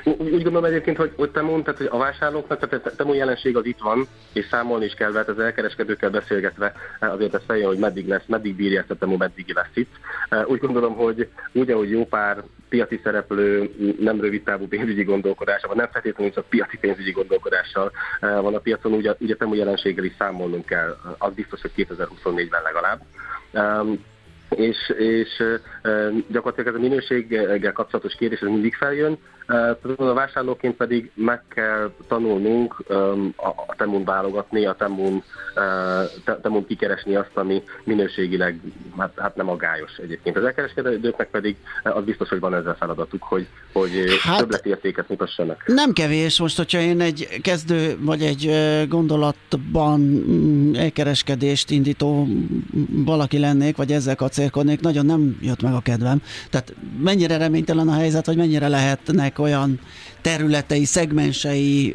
Úgy 0.04 0.43
gondolom 0.43 0.63
egyébként, 0.63 0.97
hogy, 0.97 1.12
hogy 1.15 1.32
te 1.32 1.41
mondtad, 1.41 1.78
hogy 1.78 1.88
a 1.91 1.97
vásárlóknak, 1.97 2.69
tehát 2.69 2.86
a 2.86 2.95
temu 2.95 3.13
jelenség 3.13 3.58
az 3.58 3.65
itt 3.65 3.80
van, 3.80 4.08
és 4.34 4.45
számolni 4.50 4.86
is 4.86 4.93
kell, 4.93 5.12
mert 5.12 5.28
az 5.28 5.39
elkereskedőkkel 5.39 6.10
beszélgetve 6.10 6.74
azért 7.00 7.34
ez 7.34 7.41
feljön, 7.47 7.67
hogy 7.67 7.78
meddig 7.78 8.08
lesz, 8.08 8.26
meddig 8.26 8.56
bírja 8.56 8.80
ezt 8.80 8.91
a 8.91 8.95
temu, 8.95 9.17
meddig 9.17 9.54
lesz 9.54 9.71
itt. 9.74 9.95
Úgy 10.45 10.60
gondolom, 10.60 10.95
hogy 10.95 11.30
úgy, 11.52 11.71
ahogy 11.71 11.89
jó 11.89 12.06
pár 12.06 12.43
piaci 12.69 13.00
szereplő 13.04 13.71
nem 14.00 14.21
rövid 14.21 14.43
távú 14.43 14.67
pénzügyi 14.67 15.04
vagy 15.04 15.58
nem 15.74 15.89
feltétlenül 15.91 16.34
csak 16.34 16.45
piaci 16.45 16.78
pénzügyi 16.78 17.12
gondolkodással 17.12 17.91
van 18.19 18.56
a 18.56 18.60
piacon, 18.60 18.93
úgy 18.93 19.08
a, 19.08 19.15
úgy 19.19 19.32
a 19.32 19.36
temu 19.36 19.54
jelenséggel 19.54 20.06
is 20.06 20.13
számolnunk 20.17 20.65
kell. 20.65 20.97
Az 21.17 21.34
biztos, 21.34 21.62
hogy 21.62 21.71
2024-ben 21.76 22.62
legalább 22.62 23.02
és, 24.55 24.93
és 24.97 25.43
gyakorlatilag 26.27 26.67
ez 26.67 26.79
a 26.79 26.83
minőséggel 26.83 27.71
kapcsolatos 27.71 28.15
kérdés 28.15 28.39
ez 28.39 28.47
mindig 28.47 28.75
feljön. 28.75 29.17
A 29.97 30.13
vásárlóként 30.13 30.75
pedig 30.75 31.11
meg 31.13 31.43
kell 31.47 31.91
tanulnunk 32.07 32.83
a 33.67 33.75
temun 33.77 34.03
válogatni, 34.03 34.65
a 34.65 34.75
temun, 34.75 35.23
temun 36.41 36.67
kikeresni 36.67 37.15
azt, 37.15 37.31
ami 37.33 37.63
minőségileg 37.83 38.59
hát, 38.97 39.11
hát 39.15 39.35
nem 39.35 39.49
agályos 39.49 39.97
egyébként. 39.97 40.37
Az 40.37 40.43
elkereskedőknek 40.43 41.29
pedig 41.29 41.55
az 41.83 42.03
biztos, 42.03 42.29
hogy 42.29 42.39
van 42.39 42.55
ezzel 42.55 42.75
feladatuk, 42.79 43.23
hogy, 43.23 43.47
hogy 43.73 43.91
hát, 44.21 44.37
többletértéket 44.37 45.09
mutassanak. 45.09 45.63
Nem 45.65 45.93
kevés, 45.93 46.39
most, 46.39 46.57
hogyha 46.57 46.79
én 46.79 47.01
egy 47.01 47.27
kezdő 47.41 47.97
vagy 47.99 48.21
egy 48.21 48.51
gondolatban 48.89 49.99
mm, 49.99 50.73
elkereskedést 50.75 51.71
indító 51.71 52.27
valaki 53.05 53.39
lennék, 53.39 53.77
vagy 53.77 53.91
ezzel 53.91 54.15
kacérkodnék, 54.15 54.79
nagyon 54.79 55.05
nem 55.05 55.37
jött 55.41 55.61
meg 55.61 55.73
a 55.73 55.81
kedvem. 55.81 56.21
Tehát 56.49 56.73
mennyire 57.03 57.37
reménytelen 57.37 57.87
a 57.87 57.93
helyzet, 57.93 58.25
hogy 58.25 58.37
mennyire 58.37 58.67
lehetnek 58.67 59.39
olyan 59.41 59.80
területei, 60.21 60.84
szegmensei 60.84 61.91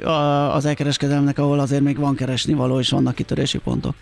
az 0.52 0.64
elkereskedelmnek, 0.64 1.38
ahol 1.38 1.59
azért 1.59 1.82
még 1.82 1.98
van 1.98 2.14
keresni 2.14 2.54
való, 2.54 2.78
és 2.78 2.90
vannak 2.90 3.14
kitörési 3.14 3.59
pontok? 3.59 3.94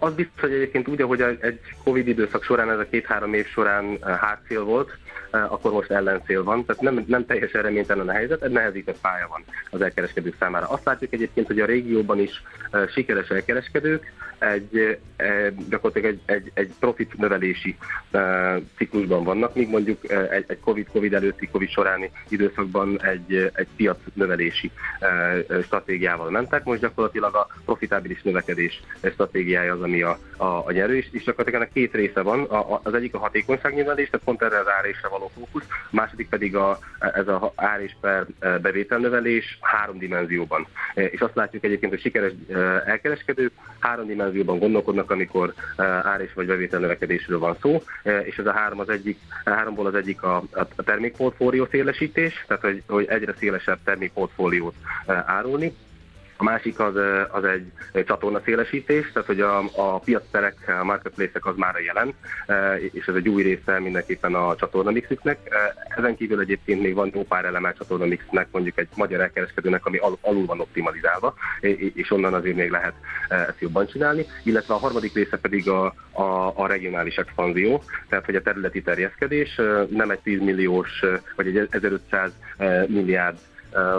Az 0.00 0.14
biztos, 0.14 0.40
hogy 0.40 0.52
egyébként 0.52 0.88
úgy, 0.88 1.00
ahogy 1.00 1.20
egy 1.20 1.60
Covid 1.84 2.08
időszak 2.08 2.42
során, 2.42 2.70
ez 2.70 2.78
a 2.78 2.88
két-három 2.90 3.34
év 3.34 3.46
során 3.46 3.98
hátszél 4.20 4.64
volt, 4.64 4.90
akkor 5.48 5.72
most 5.72 5.90
ellencél 5.90 6.44
van. 6.44 6.64
Tehát 6.64 6.82
nem, 6.82 7.04
nem 7.06 7.26
teljesen 7.26 7.62
reménytelen 7.62 8.08
a 8.08 8.12
helyzet, 8.12 8.42
egy 8.42 8.50
nehezített 8.50 9.00
pálya 9.00 9.26
van 9.28 9.44
az 9.70 9.80
elkereskedők 9.80 10.36
számára. 10.38 10.68
Azt 10.68 10.84
látjuk 10.84 11.12
egyébként, 11.12 11.46
hogy 11.46 11.60
a 11.60 11.66
régióban 11.66 12.18
is 12.18 12.42
sikeres 12.88 13.28
elkereskedők 13.28 14.12
egy, 14.38 14.98
gyakorlatilag 15.68 16.10
egy, 16.10 16.20
egy, 16.24 16.50
egy 16.54 16.72
profit 16.80 17.14
növelési 17.16 17.76
ciklusban 18.76 19.24
vannak, 19.24 19.54
míg 19.54 19.68
mondjuk 19.68 20.10
egy, 20.10 20.44
egy 20.46 20.60
COVID, 20.60 20.86
COVID 20.92 21.14
előtti, 21.14 21.48
COVID 21.48 21.68
soráni 21.68 22.10
időszakban 22.28 23.02
egy, 23.02 23.50
egy 23.54 23.68
piac 23.76 23.98
növelési 24.12 24.70
stratégiával 25.62 26.30
mentek. 26.30 26.64
Most 26.64 26.80
gyakorlatilag 26.80 27.34
a 27.34 27.46
profitábilis 27.64 28.22
növekedés 28.22 28.82
stratégiája 29.12 29.72
az, 29.72 29.82
ami 29.82 30.02
a, 30.02 30.18
a, 30.36 30.44
a 30.44 30.72
nyerő, 30.72 30.96
és, 30.96 31.08
és 31.10 31.24
gyakorlatilag 31.24 31.60
ennek 31.60 31.72
két 31.72 31.94
része 31.94 32.20
van. 32.20 32.44
A, 32.44 32.72
a, 32.72 32.80
az 32.82 32.94
egyik 32.94 33.14
a 33.14 33.18
hatékonyságnövelés, 33.18 34.10
tehát 34.10 34.26
pont 34.26 34.42
erre 34.42 34.58
az 34.58 34.68
árésre 34.78 35.08
való 35.08 35.23
fókusz, 35.34 35.66
a 35.68 35.88
második 35.90 36.28
pedig 36.28 36.56
a, 36.56 36.78
ez 36.98 37.28
a 37.28 37.52
ár 37.54 37.80
és 37.80 37.96
per 38.00 38.26
bevételnövelés 38.60 39.58
három 39.60 39.98
dimenzióban. 39.98 40.66
És 40.94 41.20
azt 41.20 41.34
látjuk 41.34 41.64
egyébként, 41.64 41.92
hogy 41.92 42.00
sikeres 42.00 42.32
elkereskedők 42.86 43.52
három 43.78 44.06
dimenzióban 44.06 44.58
gondolkodnak, 44.58 45.10
amikor 45.10 45.54
ár 46.02 46.20
és 46.20 46.32
vagy 46.34 46.46
bevételnövekedésről 46.46 47.38
van 47.38 47.56
szó, 47.60 47.82
és 48.24 48.36
ez 48.36 48.46
a 48.46 48.52
három 48.52 48.80
az 48.80 48.88
egyik, 48.88 49.18
a 49.44 49.50
háromból 49.50 49.86
az 49.86 49.94
egyik 49.94 50.22
a, 50.22 50.42
a 50.50 50.82
termékportfólió 50.84 51.66
szélesítés, 51.70 52.44
tehát 52.46 52.62
hogy, 52.62 52.82
hogy 52.86 53.06
egyre 53.08 53.34
szélesebb 53.38 53.78
termékportfóliót 53.84 54.74
árulni, 55.06 55.72
a 56.44 56.50
másik 56.50 56.78
az, 56.78 56.94
az 57.30 57.44
egy, 57.44 57.72
egy 57.92 58.04
csatorna 58.04 58.40
szélesítés, 58.44 59.12
tehát 59.12 59.28
hogy 59.28 59.40
a, 59.40 59.58
a 59.76 59.98
piacterek, 59.98 60.54
a 60.80 60.84
marketplace 60.84 61.38
az 61.42 61.56
már 61.56 61.74
jelen, 61.80 62.14
és 62.92 63.06
ez 63.06 63.14
egy 63.14 63.28
új 63.28 63.42
része 63.42 63.80
mindenképpen 63.80 64.34
a 64.34 64.56
csatorna 64.56 64.90
mixüknek. 64.90 65.38
Ezen 65.96 66.16
kívül 66.16 66.40
egyébként 66.40 66.82
még 66.82 66.94
van 66.94 67.10
jó 67.14 67.22
pár 67.22 67.44
eleme 67.44 67.68
a 67.68 67.72
csatorna 67.72 68.04
mixnek, 68.04 68.46
mondjuk 68.50 68.78
egy 68.78 68.88
magyar 68.96 69.20
elkereskedőnek, 69.20 69.86
ami 69.86 69.96
al, 69.98 70.18
alul 70.20 70.46
van 70.46 70.60
optimalizálva, 70.60 71.34
és 71.94 72.10
onnan 72.10 72.34
azért 72.34 72.56
még 72.56 72.70
lehet 72.70 72.94
ezt 73.28 73.60
jobban 73.60 73.86
csinálni. 73.86 74.26
Illetve 74.42 74.74
a 74.74 74.78
harmadik 74.78 75.14
része 75.14 75.38
pedig 75.38 75.68
a, 75.68 75.94
a, 76.12 76.52
a 76.54 76.66
regionális 76.66 77.16
expanzió, 77.16 77.82
tehát 78.08 78.24
hogy 78.24 78.36
a 78.36 78.42
területi 78.42 78.82
terjeszkedés 78.82 79.60
nem 79.88 80.10
egy 80.10 80.20
10 80.20 80.40
milliós 80.40 81.02
vagy 81.36 81.46
egy 81.46 81.68
1500 81.70 82.32
milliárd 82.86 83.38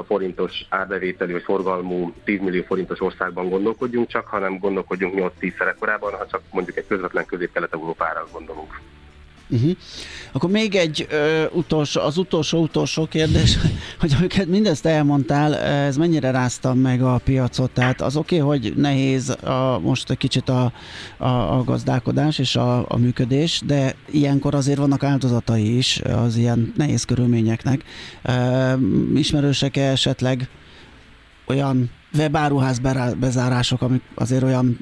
forintos 0.05 0.65
árbevételi 0.69 1.31
vagy 1.31 1.43
forgalmú 1.43 2.13
10 2.23 2.39
millió 2.41 2.63
forintos 2.63 3.01
országban 3.01 3.49
gondolkodjunk 3.49 4.07
csak, 4.07 4.27
hanem 4.27 4.57
gondolkodjunk 4.59 5.33
8-10 5.39 5.57
szerekorában, 5.57 6.13
ha 6.13 6.25
csak 6.25 6.41
mondjuk 6.51 6.77
egy 6.77 6.87
közvetlen 6.87 7.25
közép-kelet-európára 7.25 8.27
gondolunk. 8.31 8.79
Uh-huh. 9.49 9.71
Akkor 10.31 10.49
még 10.49 10.75
egy 10.75 11.07
ö, 11.09 11.45
utolsó, 11.51 12.01
az 12.01 12.17
utolsó-utolsó 12.17 13.05
kérdés, 13.05 13.57
hogy 13.99 14.13
amiket 14.17 14.47
mindezt 14.47 14.85
elmondtál, 14.85 15.55
ez 15.55 15.97
mennyire 15.97 16.31
rázta 16.31 16.73
meg 16.73 17.01
a 17.01 17.21
piacot? 17.23 17.71
Tehát 17.71 18.01
az 18.01 18.15
oké, 18.15 18.39
okay, 18.39 18.59
hogy 18.59 18.73
nehéz 18.75 19.29
a, 19.29 19.79
most 19.83 20.09
egy 20.09 20.17
kicsit 20.17 20.49
a, 20.49 20.71
a, 21.17 21.27
a 21.27 21.63
gazdálkodás 21.63 22.39
és 22.39 22.55
a, 22.55 22.85
a 22.89 22.97
működés, 22.97 23.61
de 23.65 23.95
ilyenkor 24.11 24.55
azért 24.55 24.77
vannak 24.77 25.03
áldozatai 25.03 25.77
is 25.77 26.01
az 26.01 26.35
ilyen 26.35 26.73
nehéz 26.77 27.03
körülményeknek. 27.03 27.83
Ismerősek-e 29.15 29.91
esetleg 29.91 30.49
olyan 31.47 31.91
webáruház 32.17 32.79
bezárások, 33.19 33.81
amik 33.81 34.01
azért 34.15 34.43
olyan 34.43 34.79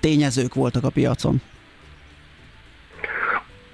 tényezők 0.00 0.54
voltak 0.54 0.84
a 0.84 0.90
piacon? 0.90 1.40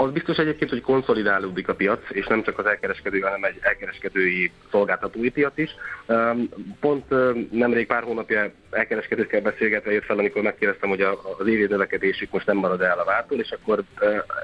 Az 0.01 0.11
biztos 0.11 0.37
egyébként, 0.37 0.71
hogy 0.71 0.81
konszolidálódik 0.81 1.69
a 1.69 1.75
piac, 1.75 2.01
és 2.09 2.27
nem 2.27 2.43
csak 2.43 2.59
az 2.59 2.67
elkereskedő, 2.67 3.21
hanem 3.21 3.45
egy 3.45 3.59
elkereskedői 3.61 4.51
szolgáltatói 4.71 5.31
piac 5.31 5.59
is. 5.59 5.71
Pont 6.81 7.05
nemrég 7.51 7.87
pár 7.87 8.03
hónapja 8.03 8.51
elkereskedőkkel 8.71 9.41
beszélgetve 9.41 9.93
jött 9.93 10.05
fel, 10.05 10.19
amikor 10.19 10.43
megkérdeztem, 10.43 10.89
hogy 10.89 11.01
az 11.39 11.47
évi 11.47 11.67
növekedésük 11.67 12.31
most 12.31 12.47
nem 12.47 12.57
marad 12.57 12.81
el 12.81 12.99
a 12.99 13.05
vártól, 13.05 13.39
és 13.39 13.51
akkor 13.51 13.83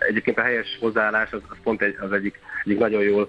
egyébként 0.09 0.39
a 0.39 0.43
helyes 0.43 0.77
hozzáállás 0.81 1.33
az, 1.33 1.41
pont 1.63 1.83
egy, 1.83 1.97
az 2.01 2.13
egyik, 2.13 2.39
egyik 2.65 2.79
nagyon 2.79 3.03
jól 3.03 3.29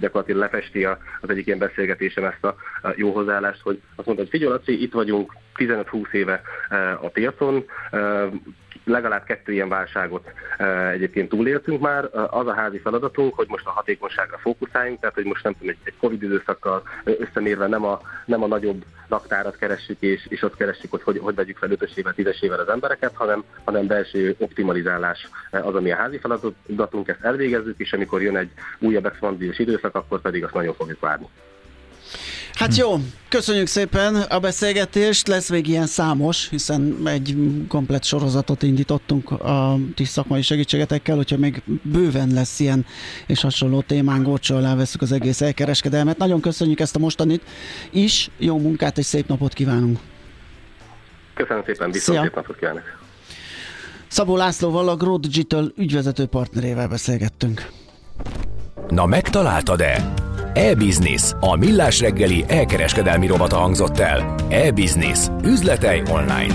gyakorlatilag 0.00 0.40
lefesti 0.40 0.84
az 0.84 1.28
egyik 1.28 1.46
ilyen 1.46 1.58
beszélgetésem 1.58 2.24
ezt 2.24 2.44
a 2.44 2.56
jó 2.94 3.12
hozzáállást, 3.12 3.60
hogy 3.62 3.80
azt 3.96 4.06
mondta, 4.06 4.24
hogy 4.24 4.40
figyelj, 4.40 4.82
itt 4.82 4.92
vagyunk 4.92 5.32
15-20 5.56 6.12
éve 6.12 6.40
a 7.00 7.08
piacon, 7.08 7.64
legalább 8.88 9.24
kettő 9.24 9.52
ilyen 9.52 9.68
válságot 9.68 10.32
egyébként 10.92 11.28
túléltünk 11.28 11.80
már. 11.80 12.08
Az 12.30 12.46
a 12.46 12.54
házi 12.54 12.78
feladatunk, 12.78 13.34
hogy 13.34 13.46
most 13.48 13.66
a 13.66 13.70
hatékonyságra 13.70 14.38
fókuszáljunk, 14.38 15.00
tehát 15.00 15.14
hogy 15.14 15.24
most 15.24 15.44
nem 15.44 15.52
tudom, 15.58 15.74
egy, 15.84 15.94
Covid 16.00 16.22
időszakkal 16.22 16.82
összemérve 17.04 17.66
nem 17.66 17.84
a, 17.84 18.00
nem 18.24 18.42
a 18.42 18.46
nagyobb 18.46 18.84
raktárat 19.08 19.56
keressük, 19.56 19.96
és, 20.00 20.26
és 20.28 20.42
ott 20.42 20.56
keressük, 20.56 20.90
hogy, 20.90 21.02
hogy 21.02 21.18
hogy 21.18 21.34
vegyük 21.34 21.56
fel 21.56 21.70
ötösével, 21.70 22.12
tízesével 22.12 22.58
az 22.58 22.68
embereket, 22.68 23.14
hanem, 23.14 23.44
hanem 23.64 23.86
belső 23.86 24.34
optimalizálás 24.38 25.28
az, 25.50 25.74
ami 25.74 25.92
a 25.92 25.96
házi 25.96 26.18
feladatunk, 26.18 27.08
ezt 27.08 27.24
elvégezzük, 27.24 27.78
és 27.78 27.92
amikor 27.92 28.22
jön 28.22 28.36
egy 28.36 28.50
újabb 28.78 29.06
expanziós 29.06 29.58
időszak, 29.58 29.94
akkor 29.94 30.20
pedig 30.20 30.44
azt 30.44 30.54
nagyon 30.54 30.74
fogjuk 30.74 31.00
várni. 31.00 31.26
Hát 32.58 32.76
jó, 32.76 32.96
köszönjük 33.28 33.66
szépen 33.66 34.14
a 34.14 34.38
beszélgetést, 34.38 35.28
lesz 35.28 35.50
még 35.50 35.66
ilyen 35.66 35.86
számos, 35.86 36.48
hiszen 36.48 36.96
egy 37.04 37.36
komplet 37.68 38.04
sorozatot 38.04 38.62
indítottunk 38.62 39.30
a 39.30 39.76
ti 39.94 40.04
szakmai 40.04 40.42
segítségetekkel, 40.42 41.16
hogyha 41.16 41.36
még 41.36 41.62
bőven 41.82 42.28
lesz 42.32 42.60
ilyen 42.60 42.86
és 43.26 43.40
hasonló 43.40 43.80
témán 43.80 44.22
gócsó 44.22 44.56
alá 44.56 44.74
veszük 44.74 45.02
az 45.02 45.12
egész 45.12 45.40
elkereskedelmet. 45.40 46.18
Nagyon 46.18 46.40
köszönjük 46.40 46.80
ezt 46.80 46.96
a 46.96 46.98
mostanit 46.98 47.42
is, 47.90 48.30
jó 48.38 48.58
munkát 48.58 48.98
és 48.98 49.06
szép 49.06 49.28
napot 49.28 49.52
kívánunk! 49.52 49.98
Köszönöm 51.34 51.62
szépen, 51.66 51.90
viszont 51.90 52.22
szép 52.22 52.34
napot 52.34 52.56
kívánok! 52.56 52.82
Szabó 54.08 54.36
Lászlóval 54.36 54.88
a 54.88 54.96
Grow 54.96 55.18
Digital 55.18 55.72
ügyvezető 55.76 56.26
partnerével 56.26 56.88
beszélgettünk. 56.88 57.68
Na 58.88 59.06
megtaláltad-e? 59.06 60.26
E-Business, 60.54 61.34
a 61.40 61.56
millás 61.56 62.00
reggeli 62.00 62.44
elkereskedelmi 62.48 63.26
robata 63.26 63.56
hangzott 63.56 63.98
el. 63.98 64.34
E-Business. 64.48 65.30
Üzletei 65.44 66.02
online. 66.10 66.54